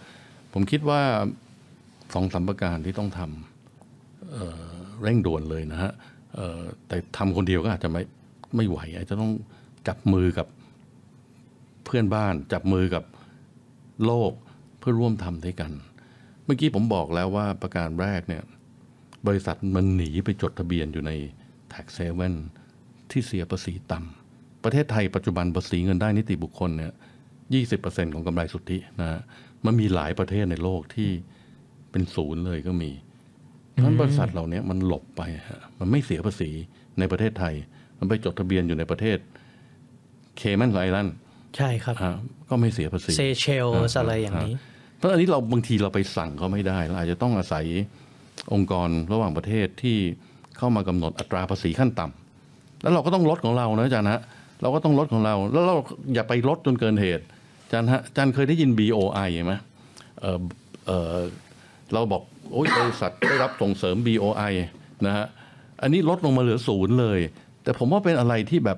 [0.53, 1.01] ผมคิดว่า
[2.13, 5.91] สองสามประการที่ต้องทำเเร่งด่วนเลยนะฮะ
[6.87, 8.03] แต่ทำคนเดียวก็อาจจะไม่
[8.55, 9.31] ไม่ไหวอาจจะต้อง
[9.87, 10.47] จับมือกับ
[11.85, 13.03] เพื่อนบ้าน จับมือกับ
[14.05, 14.31] โลก
[14.79, 15.71] เพื่อร่วมทำด้วยกัน
[16.45, 18.43] เมื่อกี้ผมบอกแล้วว่าประการแรกเนี่ย
[19.27, 21.11] บริษัทมันหนีไปจดทะเบียนอยู่ใน
[21.73, 22.35] tax haven
[23.11, 24.16] ที่เสียภาษีต่ำ
[24.67, 26.93] ประเทศไทยปัจจุบันภาษีเงินได้นิติบุคคลเนี่ย
[27.53, 29.21] ยี่สิบเปอร์เซ็นของกำไรสุทธินะฮะ
[29.65, 31.09] มันมีหลายประเทศในโลกที่
[31.91, 32.91] เป็นศูนย์เลยก็มี
[33.71, 36.49] เพราะฉะนั้นบริษัทเหล่านี้มันหลบไปฮะมันไม่เสียภาษี
[36.99, 37.53] ในประเทศไทย
[37.99, 39.17] มันไปจดทะเบียนอยู่ในประเทศ
[40.37, 41.15] เคมันไอแลนด์
[41.57, 41.95] ใช่ครับ
[42.49, 44.53] ก็ไม่เสียภาษีเซเชลส์อะไรอย่างนี้
[44.97, 47.65] เพราะอันนี้เราบางทีเราไปสั่งเขาไม่ได้เราอาจจะต้องอาศัย
[48.53, 49.97] องค์กรระหว่างประเทศที่
[50.57, 54.21] เข้ามากำหนดอัตราภาษีขั้นต่ำแล้วเราก็ต้องลดของเรานะอาจารย์นะ
[54.61, 55.75] เราก็ต้องลดของเรา แล้วเรา
[56.13, 57.25] อย่าไปลดจนเกินเหตุ
[57.63, 59.53] อาจารย์ฮะอาจารย์เคยได้ยิน BOI ไหม
[60.21, 60.39] เออ
[60.87, 61.17] เออ
[61.93, 64.53] เราบอกโอ้ยบริษัทได้รับส่งเสริม BOI
[65.05, 65.25] นะฮะ
[65.81, 67.19] อันนี้ลดลงมาเหลือศูนย์เลย
[67.63, 68.77] แต่ผมว่าเป็นอะไรที่แบบ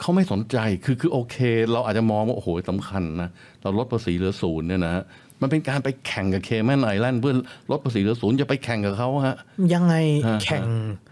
[0.00, 1.36] เขาไม่สนใจคือคือโอเค
[1.72, 3.30] เราอาจจะมองว่าโอ้โหสำคัญนะ
[3.62, 5.04] เราลดภาษีเหลือศูนย์เนี่ยนะฮะ
[5.40, 7.34] มันเป็นการไปแข่งกับเคแมนไอแลนด์เพื่อ
[7.70, 9.36] ลดภาษีเหลือศูนย์จะไปแข่งกับเขาฮะ
[9.74, 9.94] ยังไง
[10.26, 10.62] ฮะแข่ง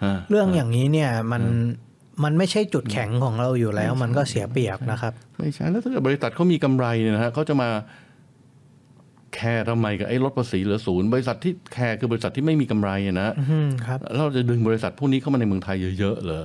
[0.05, 1.43] ฮะเรื่องอย่างนี้เนี่ยมัน
[2.25, 7.69] มันไม่ใช่จุดแข็งของเราอยู่แล้ว มันก็เสียเปรียบนะครับไม่ใช่แล้วถ้าเกิดบริษัทเขามีกำไรเนี่ยนะฮะเขาจะมา
[9.35, 16.45] แคร์ทำไมกับไอ้ลดภาษีเหลือศูนย์บริษัทที่แคร์คือบริษัทที่ไม่มีกำไรอะนะอืมครับเราจะดึงบริษัทพวกนี้เข้ามาในเมืองไทยเยอะๆเลย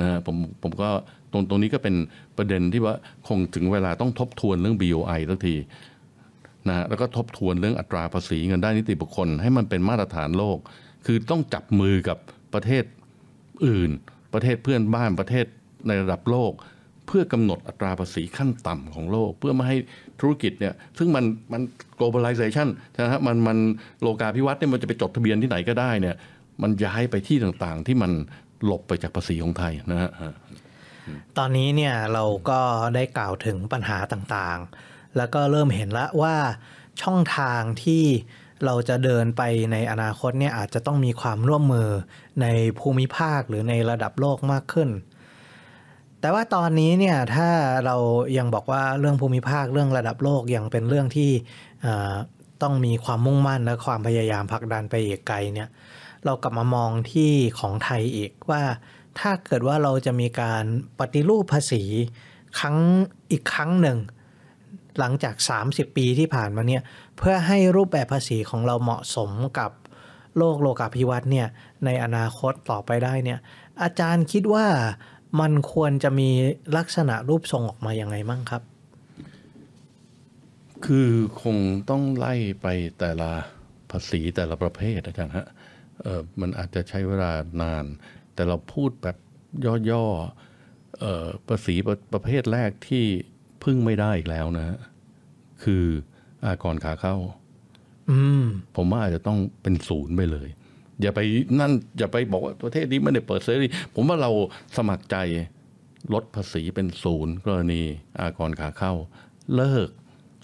[0.00, 0.88] นะผมผมก็
[1.32, 1.94] ตรงตรงนี้ก็เป็น
[2.36, 2.94] ประเด็นที่ว่า
[3.28, 5.54] คงถึงเวลาต้องทบทวนเรื่อง BOI สักที
[6.68, 10.58] นะแล้วก็ทบทวนเรื่องอัตราภาษีเงินได้นิติบุคคล ให้มันเป็นมาตรฐานโลก
[11.06, 12.18] คือต้องจับมือกับ
[12.54, 12.84] ประเทศ
[13.66, 13.90] อื่น
[14.36, 15.46] ประเทศเพื่อนบ้านประเทศ
[15.86, 16.52] ในระดับโลก
[17.06, 19.76] เพื่อกำหนดอัตราภาษีขั้นต่ำของโลก เพื่อไม่ให้
[20.20, 21.62] ธุรกิจเนี่ยซึ่งมันมัน
[21.98, 22.68] globalization
[22.98, 23.58] นะฮะมันมัน
[24.02, 26.16] โลกาภิวัตน์เนี่ยมันจะไปจดทะเบียนที่ไหนก็ได้เนี่ย
[26.62, 28.12] มันย้ายไปที่ต่างๆ ที่มัน
[28.64, 30.10] หลบไปจากภาษีของไทยนะฮะ
[31.38, 32.60] ตอนนี้เนี่ยเราก็
[32.94, 36.36] ได้กล่าวถึงปัญหาต่างๆ แล้วก็เริ่มเห็นแล้วว่า
[37.02, 38.04] ช่องทางที่
[38.64, 41.88] เราจะเดินไปในอนาคตเนี่ยอาจจะต้องมีความร่วมมือ
[42.42, 42.46] ใน
[42.78, 44.90] ภูมิภาคหรือในระดับโลกมากขึ้น
[46.20, 47.48] แต่ว่าตอนนี้เนี่ยถ้า
[47.86, 47.96] เรา
[48.38, 51.30] ยังบอกว่าเรื่องภูมิภาคเรื่องระดับโลกยังเป็นเรื่องที่
[52.62, 55.68] ต้องมีความมุ่งมั่นและความพยายามผลักดันไปอีกไกลเนี่ย
[56.24, 58.62] เรากลับมามองที่ของไทยอีกว่า
[59.18, 60.64] ถ้าเกิดว่าเราจะมีการ
[60.98, 61.82] ปฏิรูปภาษี
[62.58, 62.76] ครั้ง
[63.30, 63.98] อีกครั้งหนึ่ง
[64.98, 65.34] หลังจาก
[65.66, 66.82] 30 ปีที่ผ่านมาเนี่ย
[67.16, 69.70] เพื่อให้รูปแบบภาษีของเราเหมาะสมกับ
[70.38, 71.48] โลกโลกาภิวัตน์เนี่ย
[71.84, 73.38] ในอนาคตต่อไปได้เนี่ย
[73.82, 74.66] อาจารย์คิดว่า
[75.40, 76.30] มันควรจะมี
[76.76, 78.62] ลักษณะรูปทรงออกมาอยังไงมั่งครับ
[80.86, 81.10] คือ
[81.42, 81.56] คง
[81.90, 82.66] ต้องไล่ไป
[82.98, 83.30] แต่ละ
[83.90, 85.46] ภาษีแต่ละประเภทอาจารย์ฮะ
[86.40, 87.32] มันอาจจะใช้เวลา
[87.62, 87.84] นาน
[88.34, 89.16] แต่เราพูดแบบ
[89.90, 91.06] ย่อๆอ
[91.48, 93.04] ภาษีประประเภทแรกที่
[93.64, 94.78] พึ่งไม่ได้อีกแล้วนะ
[95.64, 95.84] คือ
[96.44, 97.16] อากรขาเข้า
[98.76, 100.48] ผมว่าอาจจะต้องเป็นศูนย์ไปเลย
[101.02, 101.20] อย่าไป
[101.60, 104.30] นั่นอย่าไปบอกว่าประเทศนี้ไม่ได้เปิดเสรีผมว่าเรา
[104.76, 105.16] สมัครใจ
[106.12, 107.82] ลดภาษีเป็นศูนย์กรณี
[108.20, 108.92] อากรขาเข้า
[109.56, 109.88] เลิก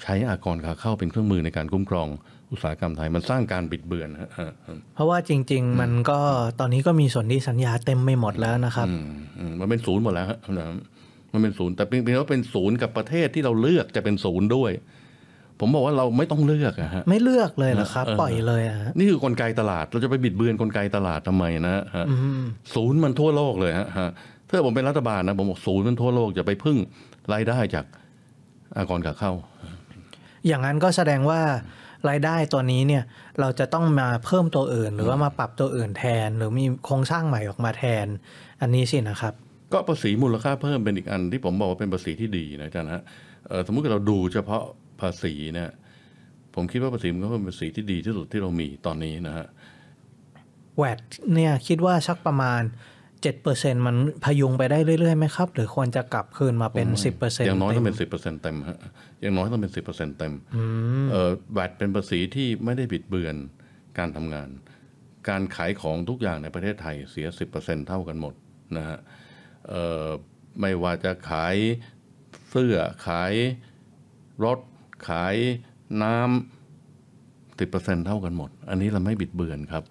[0.03, 2.09] ใช้อากรขาเข้าเป็นเครื่องมือในการคุ้มครอง
[2.51, 6.19] อุตสาหกรรมไทยมันสร้างการบิดเบือนฮะฮะฮะเพราะว่าจริง ๆ มันก็
[6.61, 9.05] ตอนนี้ก็มีส่วนที่สัญญาเต็มไม่หมดแล้วนะครับอืม
[9.39, 10.67] อืมมันเป็นศูนย์หมดแล้วฮะนะ
[11.33, 14.71] มันเป็นศูนย์แต่เพียงแต่ว่าเป็นศูนย์กับประเทศที่เราเลือกจะเป็นศูนย์ด้วย
[15.61, 22.43] ผมบอกว่าเราไม่ต้องเลือกอะฮะไม่เลือกเลยเหรอครับเออปล่อยเลยอะฮะนี่คือกลไกตลาดเราจะไปบิดเบือนกลไกตลาดทำไมนะฮะอืม
[22.75, 24.11] ศูนย์มันทั่วโลกเลยฮะฮะ
[24.49, 26.77] ถ้าผมเป็นรัฐบาลนะผมบอกศูนย์มันทั่วโลกจะไปพึ่ง
[27.33, 27.85] รายได้จาก
[28.77, 29.33] อากรขาเข้า
[30.47, 31.41] อย่างนั้นก็แสดงว่า
[32.09, 33.03] รายได้ตัวนี้เนี่ย
[33.41, 38.07] เราจะต้องมาเพิ่มตัวอื่น หรือว่ามาปรับตัวอื่นแทน หรือมีโครงสร้างใหม่ออกมาแทน
[38.61, 39.35] อันนี้สินะครับ
[39.73, 43.03] ก็ภาษีมูลค่าเพิ่มเป็นอีกอันที่ผมบอกว่าเป็นภาษีที่ดีนะอาจารย์ฮะ
[43.49, 44.63] เอ่อสมมุติเราดูเฉพาะ
[45.03, 45.71] ภาษีเนี่ย
[46.55, 49.47] ผมคิดว่าภาษีมันก็เป็นภาษีที่ดีที่สุดที่เรามีตอนนี้นะฮะ
[50.77, 51.01] แวด
[51.35, 52.63] เนี่ยคิดว่าสักประมาณ
[53.25, 56.89] 7%มันพยุงไปได้เรื่อยๆไหมครับ หรือควรจะกลับคืนมาเป็น
[57.19, 58.79] 10%อย่างน้อยต้องเป็นสิบเปอร์เซ็นต์เต็มฮะ
[59.21, 60.33] อย่างน้อยต้องเป็นสิบเปอร์เซ็นต์เต็ม
[61.11, 63.37] เอ่อแวดเป็นภาษีที่ไม่ได้บิดเบือน
[63.99, 64.49] การทำงาน
[65.29, 68.35] การขายของทุกอย่างในประเทศไทยเสียสิบเปอร์เซ็นต์เท่ากันหมด
[68.77, 68.99] นะฮะ
[69.69, 70.07] เอ่อ
[70.61, 71.57] ไม่ว่าจะขาย
[72.51, 72.77] เสื้อ
[73.07, 73.33] ขาย
[74.45, 74.59] รถ
[75.09, 75.35] ขาย
[76.03, 79.85] น้ำสิบเปอร์เซ็นต์เท่ากันหมด อันนี้เราไม่บิดเบือนครับ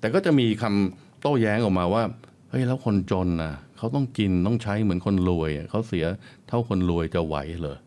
[0.00, 2.02] แต่ก็จะมีคำโต้แย้งออกมาว่า
[2.50, 6.04] เฮ้ยแล้วคนจนนะเขาต้องกินต้องใช้เหมือนคนรวยเขาเสีย
[6.48, 7.78] เท่าคนรวยจะไหวเหรอ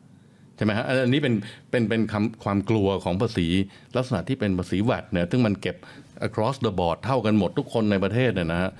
[0.55, 1.33] ใช่ไหมฮะอันนี้เป็น
[1.69, 3.47] เป็นเป็นคำความกลัวของภาษี
[3.95, 5.75] ลักษณะที่เป็นภาษีแวดเนี่ยซึ่งมันเก็บ
[6.27, 8.71] across the board เท่ากันหมดทุกคนในประเทศเนี่ยนะฮะ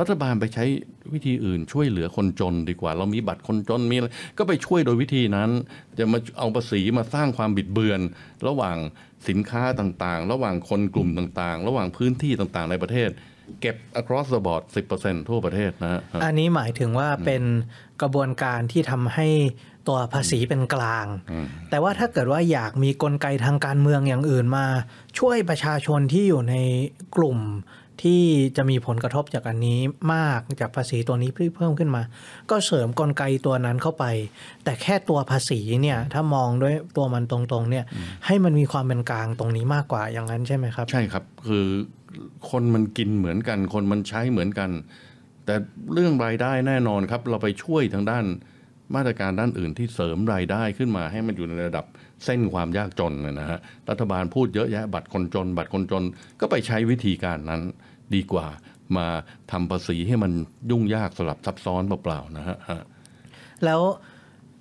[0.00, 0.64] รัฐบาลไปใช้
[1.12, 5.50] วิธีอื่นช่วยเหลือคนจนดีกว่า เรามีบัตรคนจนมีอะไรก็ไปช่วยโดยวิธีนั้น
[5.98, 8.00] จะมาเอาภาษีมาสร้างความบิดเบือน
[8.48, 8.76] ระหว่าง
[9.28, 13.10] สินค้าต่างๆ ระหว่างคนกลุ่มต่างๆ ระหว่างพื้นที่ต่างๆ ในประเทศ
[13.60, 14.62] เก็บ across the board
[14.96, 17.42] 10%ทั่วประเทศนะฮะอันนี้หมายถึงว่าเป็น
[18.02, 19.28] กระบวนการที่ทำให้
[19.88, 21.06] ตัวภาษีเป็นกลาง
[21.70, 24.66] แต่ว่าถ้าเกิดว่าอยากมีกลไกทางการเมืองอย่างอื่นมา
[25.18, 26.54] ช่วยประชาชนที่อยู่ใน
[27.16, 27.38] กลุ่ม
[28.02, 28.22] ที่
[28.56, 29.80] จะมีผลกระทบจากอันนี้
[30.14, 32.02] มากจากภาษีตัวนี้เพิ่มขึ้นมา
[32.50, 34.04] ก็เสริมกลไกตัวนั้นเข้าไป
[34.64, 37.84] แต่แค่ตัวภาษีเนี่ยถ้ามองด้วยตัวมันตรงๆเนี่ย
[38.26, 41.66] ให้มันมีความเป็นกลางตรงนี้มากกว่าอย่างนั้นใช่ไหมครับ ใช่ครับคือ
[42.50, 44.70] คนมันกินเหมือนกัน คนมันใช้เหมือนกัน
[45.46, 45.54] แต่
[45.92, 48.24] เรื่องรายได้แน่นอนครับ เราไปช่วยทางด้าน
[48.94, 51.86] มาตรการด้านอื่นที่เสริมรายได้ขึ้นมาให้มันอยู่ในระดับ
[52.24, 53.58] เส้นความยากจนนะฮะ
[53.90, 56.04] รัฐบาลพูดเยอะแยะบัตรคนจน บัตรคนจน
[56.40, 57.62] ก็ไปใช้วิธีการนั้น
[58.16, 58.46] ดีกว่า
[58.96, 59.06] มา
[59.52, 60.32] ทำภาษีให้มัน
[60.70, 62.56] ยุ่งยากสลับซับซ้อนเปล่าๆนะฮะ
[63.64, 63.80] แล้ว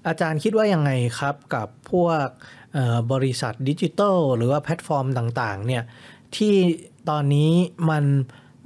[0.08, 2.28] อาจารย์คิดว่ายังไงครับกับพวก
[3.14, 5.84] บริษัทดิจิทัลหรือว่าแพลตฟอร์มต่างๆเนี่ย
[6.38, 6.56] ที่
[7.10, 7.52] ตอนนี้
[7.89, 8.04] มัน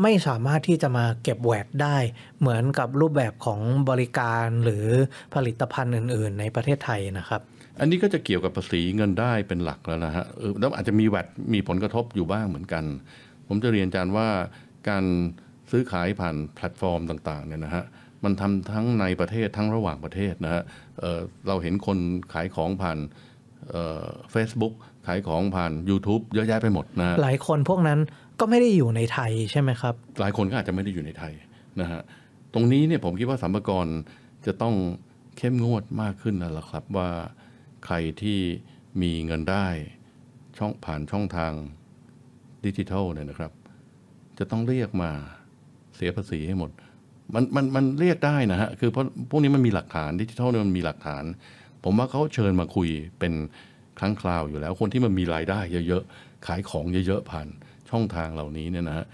[0.02, 1.98] ไม่สามารถที่จะมาเก็บแวดได้
[2.40, 3.60] เหมือนกับรูปแบบของ
[3.90, 4.86] บริการหรือ
[5.34, 7.42] ผลิตภัณฑ์อื่น ๆ ในประเทศไทยนะครับ
[7.80, 10.26] อันนี้ก็จะเกี่ยวกับภาษีเงินได้เป็นหลักแล้วนะฮะ
[10.60, 12.84] แล้วอาจจะมีแวดมีผลกระทบอยู่บ้างเหมือนกัน
[13.48, 14.28] ผมจะเรียนอาจารย์ว่า
[14.90, 15.04] การ
[15.72, 17.84] ซื้อขายผ่านแพลตฟอร์มต่างๆเนี่ยนะฮะ
[18.24, 20.64] มันทำทั้งในประเทศทั้งระหว่างประเทศนะฮะ
[21.00, 21.98] เเราเห็นคน
[22.34, 22.98] ขายของผ่าน
[24.32, 24.74] เฟซบุ๊ก
[25.08, 28.00] ขายของผ่าน YouTube เยอะแยะไปหมดนะหลายคนพวกนั้น
[28.40, 31.34] ก็ไม่ได้อยู่ในไทยใช่ไหมครับ หลายคนก็อาจจะไม่ได้อยู่ในไทย
[31.82, 32.02] นะฮะ
[32.54, 33.90] ตรงนี้เนี่ยผมคิดว่าสัมภาระ
[34.46, 34.76] จะต้อง
[35.38, 37.10] เข้มงวดมากขึ้นแล้วละครับว่า
[37.86, 38.40] ใครที่
[39.02, 39.68] มีเงินได้
[40.58, 41.52] ช่องผ่านช่องทาง
[42.66, 43.52] ดิจิทัลเนี่ยนะครับ
[44.40, 45.12] จะต้องเรียกมา
[45.96, 46.72] เสียภาษีให้หมด
[47.34, 51.24] มันมันมันเรียกได้นะฮะ คือเพราะพวกนี้มันมีหลักฐานดิจิทัลเนี่ยมันมีหลักฐาน
[51.84, 53.34] ผมว่าเขาเชิญมาคุยเป็น
[54.00, 57.48] ครั้งคราวอยู่แล้ว คนที่มันมีรายได้เยอะๆ ขายของเยอะๆ ผ่าน
[57.90, 59.06] ช่องทางเหล่านี้เนี่ยนะฮะ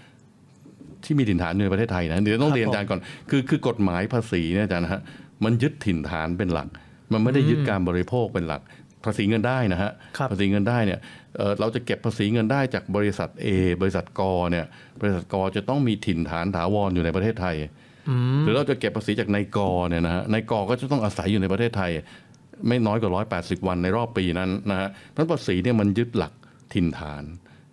[1.04, 3.00] ที่มีถิ่นฐานในประเทศไทยนะเดี๋ยวต้องเรียนอาจารย์ก่อน
[3.30, 5.02] คือคือกฎหมายภาษีเนี่ยอาจารย์นะฮะ
[5.44, 6.68] มันยึดถิ่นฐานเป็นหลัก
[7.12, 8.62] มันไม่ได้ยึดการบริโภคเป็นหลัก
[9.04, 9.90] ภาษีเงินได้นะฮะ
[10.30, 10.98] ภาษีเงินได้เนี่ย
[11.60, 13.46] เราจะเก็บภาษีเงินได้จากบริษัท A
[13.80, 14.20] บริษัทก
[14.50, 14.66] เนี่ย
[15.00, 17.56] บริษัทกจะต้องมีถิ่นฐานถาวรอยู่ในประเทศไทย
[18.42, 19.58] หรือเราจะเก็บภาษีจากนายก
[19.88, 21.90] เนี่ยนะฮะนายกก็จะต้องอาศัยอยู่ในประเทศไทย
[22.68, 23.12] ไม่น้อยกว่า
[23.60, 26.32] 180 วันในรอบปีนั้นนะฮะเพราะภาษีเนี่ยมันยึดหลัก
[26.74, 27.24] ถิ่นฐาน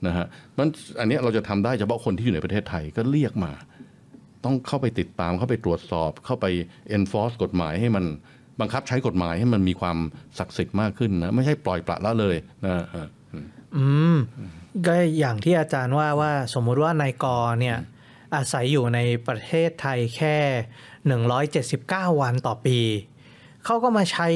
[0.07, 0.25] นะฮะ
[0.57, 0.67] มัน
[0.99, 3.51] อันนี้เราจะทำได้เฉพาะคนที่อยู่ในประเทศไทยก็เรียกมา
[4.45, 6.45] ต้องเข้าไปติดตามเข้าไปตรวจสอบ เข้าไป
[6.97, 8.05] enforce กฎหมายให้มัน
[8.59, 9.97] บังคับใช้กฎหมายให้มันมีความ
[10.39, 12.35] ศักดิ์สิทธิ์มากขึ้นนะไม่ใช่ปล่อยปละละเลย
[12.65, 12.85] นะ
[13.75, 14.17] อืม
[14.87, 17.25] ก็อย่างที่อาจารย์ว่าว่าสมมุติว่านายก
[17.59, 17.77] เนี่ย
[18.35, 20.37] อาศัยอยู่ในประเทศไทยแค่
[21.33, 22.79] 179 วันต่อปี
[23.65, 24.27] เขาก็มาใช้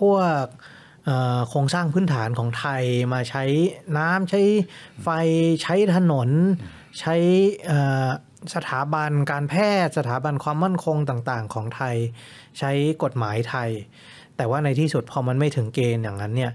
[0.00, 0.44] พวก
[1.48, 2.84] โครงสร้างพื้นฐานของไทย
[3.14, 3.44] มาใช้
[3.98, 4.40] น้ำใช้
[5.02, 5.08] ไฟ
[5.62, 6.28] ใช้ถนน
[7.00, 7.14] ใช้
[8.54, 11.96] สถาบันการแพทย์ สถาบันความมั่นคงต่างๆ ของไทย
[12.58, 12.70] ใช้
[13.02, 13.70] กฎหมายไทย
[14.36, 16.52] แต่ว่าในที่สุดพอมันไม่ถึงเกณฑ์อย่างนั้นเนี่ย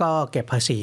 [0.00, 0.80] ก็เก็บภาษี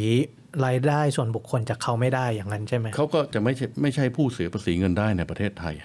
[0.66, 5.76] รายได้ส่วนบุคคลจากเขาไม่ได้อย่างนั้นใช่ไหมเขาก็จะไม่ใช่ไม่ใช่ผู้เสียภาษีเงินได้ในประเทศไทย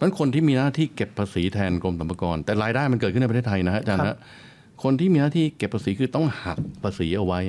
[0.00, 4.18] นั้นคนที่มีหน้าที่เก็บภาษีแทนกรมสรรพากรแต่รายได้มันเกิดขึ้นในประเทศไทยนะฮะอาจารย์นะ
[4.82, 7.40] คนที่มีหน้าที่เก็บภาษีคือต้องหักภาษีเอาไว้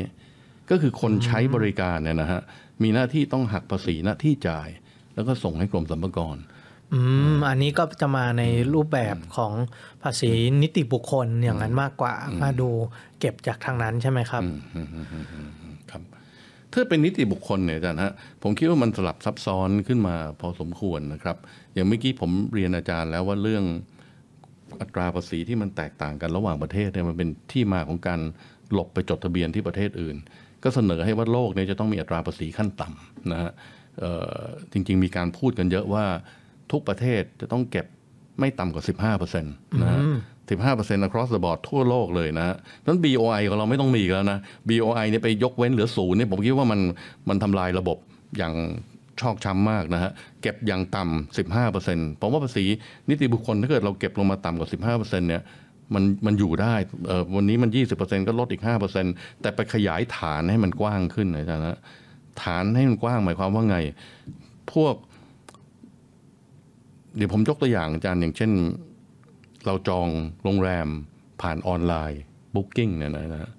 [0.69, 2.41] ก็คือคนใช้บริการเนี่ยนะฮะ
[2.83, 4.69] มีหน้าที่ต้องหักภาษีหน้าที่จ่าย
[5.15, 6.37] แล้วก็ส่งให้กรมสรรพากร
[6.93, 6.99] อื
[7.33, 9.53] มอันนี้ก็จะมาในรูปแบบของ
[10.03, 10.31] ภาษี
[10.61, 12.13] นิติบุคคลอย่างนั้นมากกว่า
[12.43, 12.69] มาดู
[13.19, 14.43] เก็บจากทางนั้นใช่ไหมครับ
[15.91, 16.01] ครับ
[16.73, 18.13] ถ้าเป็นนิติบุคคลเนี่ยอาจารย์ฮะ
[18.43, 21.37] ผมคิดว่ามันสลับซับซ้อนขึ้นมาพอสมควรนะครับ
[21.73, 23.63] อย่างเมื่อกี้ผมเรียนอาจารย์แล้วว่าเรื่อง
[24.81, 28.19] อัตราภาษีที่มันแตกต่างกันระหว่างประเทศเนี่ยมันเป็นที่มาของการ
[28.73, 30.15] หลบไปจดทะเบียนที่ประเทศอื่น
[30.63, 33.51] ก็เสนอให้ว่าโลกนี้จะต้องมีอัตราภาษีขั้นต่ำนะฮะ
[34.71, 36.05] จริง ๆ มีการพูดกันเยอะว่า
[36.73, 37.85] ทุกประเทศจะต้องเก็บ
[38.39, 38.83] ไม่ต่ำกว่า
[39.17, 40.01] 15%นะฮะ
[40.49, 42.45] 15% across the board ทั่วโลกเลยนะ
[42.85, 46.79] นั้น BOI ของเราไม่ต้องมีแล้วนะ BOI เนี่ยไปยกเว้นเหลือศูนย์เนี่ยผมคิดว่ามัน
[47.29, 47.97] มันทำลายระบบ
[48.37, 48.53] อย่าง
[49.21, 50.11] ชอกช้ำมากนะฮะ
[50.41, 52.65] เก็บอย่างต่ำสิบห้าเปอร์เซ็นต์ผมว่าภาษี
[53.09, 55.41] นิติบุคคลถ้าเกิดเราเก็บลงมาต่ำกว่าสิบห้าเปอร์เซ็นต์เนี่ย
[55.93, 56.75] มันมันอยู่ได้
[57.07, 61.77] เออวันนี้มันยี่สิบเปอร์เซ็นต์ก็ลดอีกห้าเปอร์เซ็นต์แต่ไปขยายฐานให้มันกว้างขึ้นนะจ๊ะนะ
[62.43, 63.77] ฐานให้มันกว้างหมายความว่าไง
[64.73, 64.95] พวก
[67.17, 68.51] เดี๋ยวผมยกตัวอย่างอาจารย์อย่างเช่น
[69.65, 70.07] เราจอง
[70.43, 70.87] โรงแรม
[71.41, 73.49] ผ่าน online booking เนี่ยนะ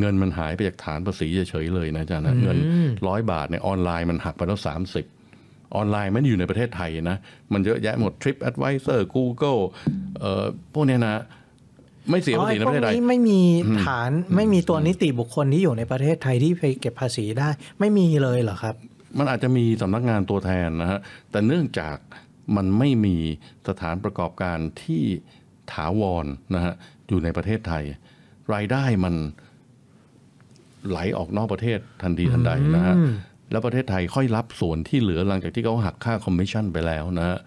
[0.00, 2.58] เงินมันหายไปจากฐานภาษีเฉยๆเลยนะอาจารย์นะเงิน
[3.08, 5.06] ร้อยบาทเนี่ยออนไลน์มันหักไปแล้วสามสิบ
[5.76, 7.16] ออนไลน์ไม่ได้อยู่ในประเทศไทยนะ
[7.52, 9.60] มันเยอะแยะหมด Trip Advisor Google
[10.20, 10.44] เอ่อ
[10.74, 11.22] พวกเนี้ยนะ
[12.10, 13.40] ไม่เสียภาษีในประเทศไทยไม่มี
[13.86, 17.48] ฐานไม่มีตัวนิติบุคคลที่อยู่ในประเทศไทยที่ไปเก็บภาษีได้
[17.80, 18.74] ไม่มีเลยเหรอครับ
[19.18, 20.98] มันอาจจะมีสำนักงานตัวแทนนะฮะ
[21.30, 21.96] แต่เนื่องจาก
[22.56, 23.16] มันไม่มี
[23.68, 25.04] สถานประกอบการที่
[25.72, 26.74] ถาวรนะฮะ
[27.08, 27.84] อยู่ในประเทศไทย
[28.54, 29.14] รายได้มัน
[30.88, 32.96] ไหลออกนอกประเทศทันทีทันใดนะฮะ
[33.50, 37.38] แล้วประเทศไทยค่อยรับส่วนที่เหลือหลังจากที่เขาหักค่าคอมมิชชั่นไปแล้วนะฮะ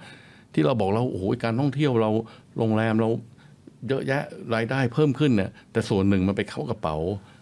[0.54, 2.10] ที่เราบอกเราโอ้โหการท่องเที่ยวเรา
[2.58, 3.10] โรงแรมเรา
[3.88, 4.24] เยอะแยะ
[4.56, 6.96] รายได้เพิ่มขึ้นเนี่ยแต่ส่วนหนึ่งมันไปเข้ากระเป๋า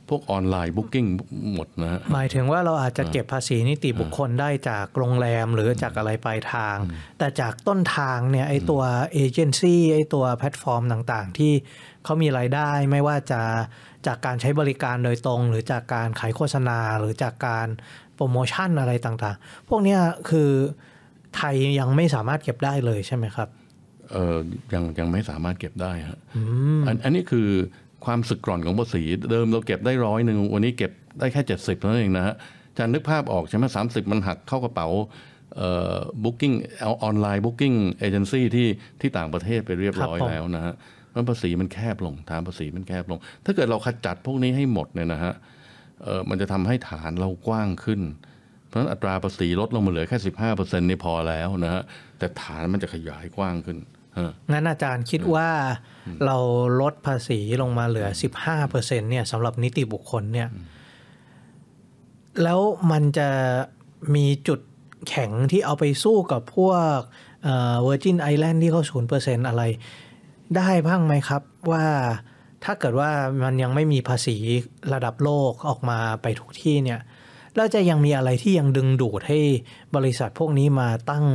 [0.10, 1.06] พวก online booking
[1.54, 6.78] หมดนะฮะหมายถึงว่าเราอาจจะเก็บภาษีนิติบุคคลได้จากโรงแรมหรือจากอะไรปลายทาง
[7.18, 8.82] แต่จากต้นทางเนี่ยไอตัว
[9.14, 11.54] เอเจนซี่ไอตัวแพลตฟอร์มต่างๆ ที่
[12.04, 13.42] เขามีรายได้ไม่ว่าจะ
[14.08, 17.68] จากการใช้บริการโดยตรง หรือจากการขายโฆษณาหรือจากการ
[18.16, 20.00] โปรโมชั่นอะไรต่างๆ พวกเนี้ย
[20.30, 20.52] คือ
[21.36, 23.50] ไทยยังไม่สามารถเก็บได้เลยใช่ไหมครับ
[24.12, 24.38] เออ
[24.74, 26.42] ยังยังไม่สามารถเก็บได้ฮะอื
[26.80, 27.50] มอันอันนี้คือ
[28.06, 32.36] ความสึกกร่อนของภาษีเดิมเราเก็บได้ร้อยหนึ่งวันนี้เก็บได้แค่เจ็ดสิบเท่านั้นเองนะฮะ
[32.70, 34.88] อาจารย์นึกภาพออกใช่ไหมสามสิบมันหักเข้ากระเป๋า
[35.58, 38.68] เอ่อ booking เอา online booking agency ที่
[39.02, 40.74] ที่ต่างประเทศไปเรียบร้อยครับผมแล้วนะฮะ
[41.10, 45.34] เพราะภาษีมันแคบลง ฐานภาษีมันแคบลง ถ้าเกิดเราขจัดพวกนี้ให้หมดเนี่ยนะฮะ
[46.04, 48.02] เออมันจะทำให้ฐานเรากว้างขึ้น
[48.68, 51.82] เพราะฉะนั้นอัตราภาษีลดลงมาเหลือแค่สิบห้าเปอร์เซ็นต์นี่พอแล้วนะฮะ
[52.20, 53.99] แต่ฐานมันจะขยายกว้างขึ้นฮะ
[54.52, 55.50] งั้นอาจารย์คิดว่า
[56.26, 56.38] เรา
[56.82, 58.08] ลดภาษีลงมาเหลือ
[58.60, 60.50] 15%เนี่ยสำหรับนิติบุคคลเนี่ย
[62.44, 62.60] แล้ว
[62.92, 63.30] มันจะ
[64.16, 64.60] มีจุด
[65.10, 66.98] แข็งที่เอาไปสู้กับพวก
[67.44, 69.64] เวอร์จินไอแลนด์ที่เขาศูนย์เปอร์เซ็นต์อะไร
[70.58, 71.42] ได้บ้างไหมครับ
[71.72, 71.86] ว่า
[72.64, 73.12] ถ้าเกิดว่า
[73.44, 74.38] มันยังไม่มีภาษี
[74.94, 77.00] ระดับโลกออกมาไปทุกที่เนี่ย
[77.56, 79.40] แล้วจะยังมีอะไรที่ยังดึงดูดให้
[79.96, 81.26] บริษัทพวกนี้มาตั้ง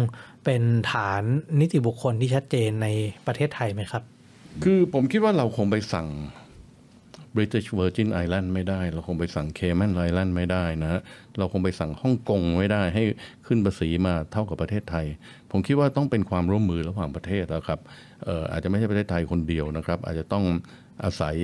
[0.45, 1.23] เป็นฐาน
[1.61, 2.89] นิติบุคคลที่ชัดเจนใน
[3.27, 4.03] ประเทศไทยไหมครับ
[4.65, 6.09] คือผมคิดว่าเราคงไปสั่ง
[7.37, 11.01] British Virgin Island ไม่ได้ เราคงไปสั่ง Cayman Island ไม่ได้นะ
[11.39, 13.05] เราคงไปสั่งฮ่องกงไม่ได้ให้
[13.47, 15.07] ขึ้นภาษีมาเท่ากับประเทศไทย
[15.51, 17.81] ผมคิดว่าต้องเป็นความร่วมมือระหว่างประเทศแล้วครับ
[18.27, 20.45] อออาจจะไม่ใช่ประเทศไทยคนเดียวนะครับ อาจจะต้อง
[21.05, 21.37] อาศัย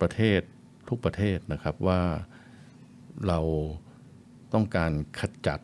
[0.00, 0.40] ประเทศ
[0.88, 2.00] ทุกประเทศนะครับว่า
[3.28, 3.40] เรา
[4.54, 5.60] ต้องการขจัด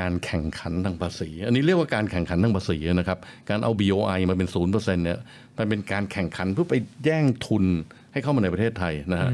[0.00, 3.18] การแข่งขันทางภาษี อันนี้เรียกว่าการแข่งขันทางภาษีนะครับ
[3.50, 5.18] การเอา BOI มาเป็นศูนย์เปอร์เซ็นต์เนี่ย
[5.58, 6.74] มันเป็นการแข่งขันเพื่อไป
[7.04, 7.64] แย่งทุน
[8.12, 9.30] ให้เข้ามาในประเทศไทยนะฮะ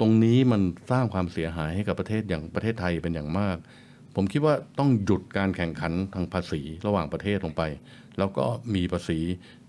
[0.00, 0.60] ตรงนี้มัน
[0.90, 3.56] สร้างความเสียหายให้กับประเทศอย่างประเทศไทยเป็นอย่างมาก
[4.16, 7.62] ผมคิดว่าต้องหยุดการแข่งขันทางภาษีระหว่างประเทศลงไป
[8.18, 9.18] แล้วก็มีภาษี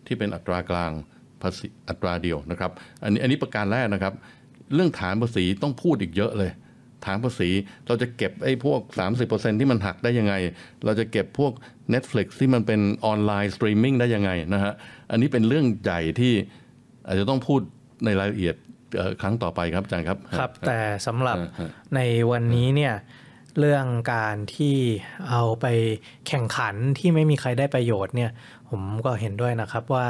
[0.06, 0.92] ที่เป็นอัตรากลาง
[1.42, 2.72] ภาษีอัตราเดียวนะครับ
[3.04, 4.14] อันนี้อันนี้ประการแรกนะครับ
[4.76, 6.52] เรื่องฐานภาษีต้องพูดอีกเยอะเลย
[7.06, 7.50] ฐานภาษี
[7.88, 8.80] เราจะเก็บไอ้พวก
[9.20, 10.34] 30%ที่มันหักได้ยังไง
[10.86, 11.52] เราจะเก็บพวก
[11.94, 14.74] Netflix ที่มันเป็น online streaming ได้ยังไงนะฮะ
[15.12, 16.34] อันนี้เป็นเรื่องใหญ่ที่
[17.08, 17.62] อาจจะต้องพูด
[18.06, 18.56] ในรายละเอียด
[18.96, 22.00] เอ่อครั้งต่อไปครับอาจารย์ครับ ครับ แต่สำหรับฮะฮะใน
[22.32, 22.94] วันนี้เนี่ย
[23.60, 24.76] เรื่องการที่
[25.30, 25.66] เอาไป
[26.28, 28.32] แข่งขันที่ไม่มีใครได้ประโยชน์เนี่ย
[28.70, 30.08] ผมก็เห็นด้วยนะครับว่า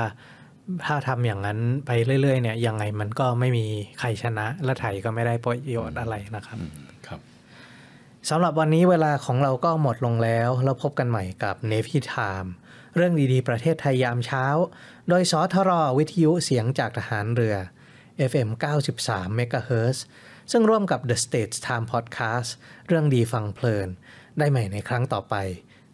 [0.86, 1.92] ถ้าทำอย่างนั้นไป
[2.22, 3.66] เรื่อยๆเนี่ยยังไงมันก็ไม่มี
[4.00, 6.58] ใครชนะ และไทยก็ไม่ได้ประโยชน์อะไรนะครับ
[7.08, 7.20] ครับ
[8.30, 12.50] สำหรับวันนี้เวลาของเราก็หมดลงแล้ว แล้วพบกันใหม่กับ n น v y Time
[12.96, 14.46] เรื่องดีๆ ประเทศไทยยามเช้า
[15.10, 17.56] โดยสทรวิทยุเสียงจากทหารเรือ
[18.32, 18.50] FM
[19.00, 19.98] 93 MHz
[20.52, 22.50] ซึ่งร่วมกับ The States Time Podcast
[22.88, 23.88] เรื่องดีฟังเพลิน
[24.38, 25.36] ได้ใหม่ในครั้งต่อไป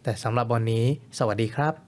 [0.02, 0.84] แต่สำหรับวันนี้
[1.18, 1.87] สวัสดีครับ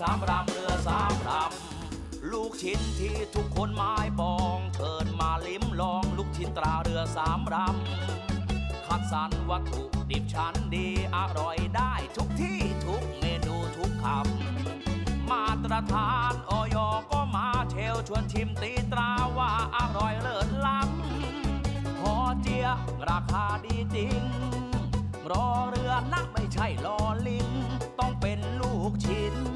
[0.00, 16.76] สามรำเรือสามรำลูกชิ้นที่ทุกคนหมายปองเชิญมาลิ้มลองลูกชิ้นตราเรือสามรำคัดสรรวัตถุดิบชั้นดีอร่อยได้ทุกที่ทุกเมนูทุกคำมาตรฐานออย
[17.10, 22.66] ก็มาเชลชวนชิมตีตราว่าอร่อยเลิศล้ำพอเจีย
[23.08, 24.20] ราคาดีจริง
[25.30, 27.48] รอเรือนะไม่ใช่รอลิง
[27.98, 29.55] ต้องเป็นลูกชิ้น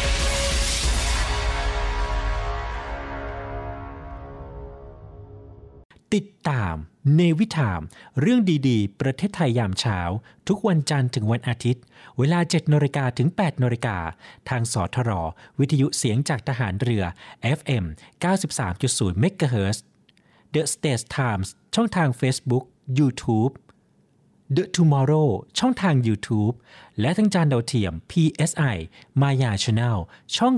[6.13, 6.75] ติดตาม
[7.15, 7.81] เนวิทาม
[8.19, 9.99] เรื่องดีๆ ประเทศไทยยามเช้า
[10.47, 11.83] ทุกวันจันทร์ถึงวันอาทิตย์
[12.17, 13.97] เวลา7นาฬิกาถึง8นาฬิกา
[14.49, 15.11] ทางสทร
[15.59, 17.03] วิทยุเสียงจากทหารเรือ
[17.57, 17.85] FM
[18.59, 19.77] 93.0 MHz
[20.53, 22.63] The States Times ช่องทาง Facebook
[22.99, 23.53] YouTube
[24.55, 26.55] The Tomorrow ช่องทาง YouTube
[26.99, 28.75] และทั้งจานดาวเทียม PSI
[29.21, 29.97] Maya Channel
[30.37, 30.53] ช่อง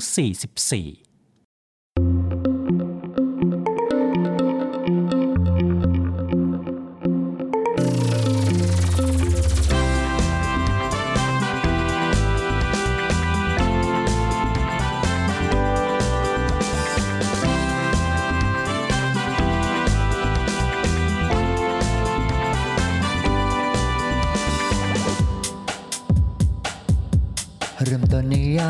[0.54, 1.03] 44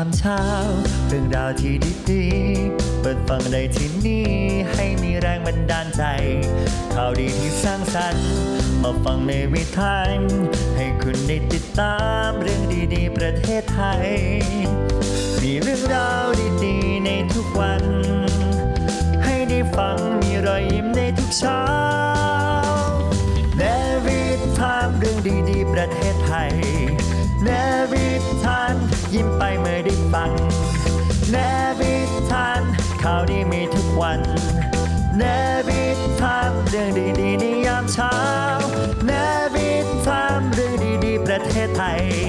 [0.04, 0.40] ามเช้า
[1.08, 1.74] เรื่องราวที่
[2.10, 4.28] ดีๆ เปิดฟังได้ที่นี่
[4.72, 6.02] ให้มีแรงบันดาลใจ
[6.94, 8.28] ข่าวดีที่สร้างสรรค์
[8.82, 9.96] มาฟังในวิถี
[10.76, 12.62] ให้คุณได้ติดตามเรื่อง
[12.94, 14.06] ดีๆ ประเทศไทย
[15.42, 16.26] มีเรื่องราว
[16.64, 17.93] ดีๆ ในทุกวัน
[41.56, 42.23] ดีๆป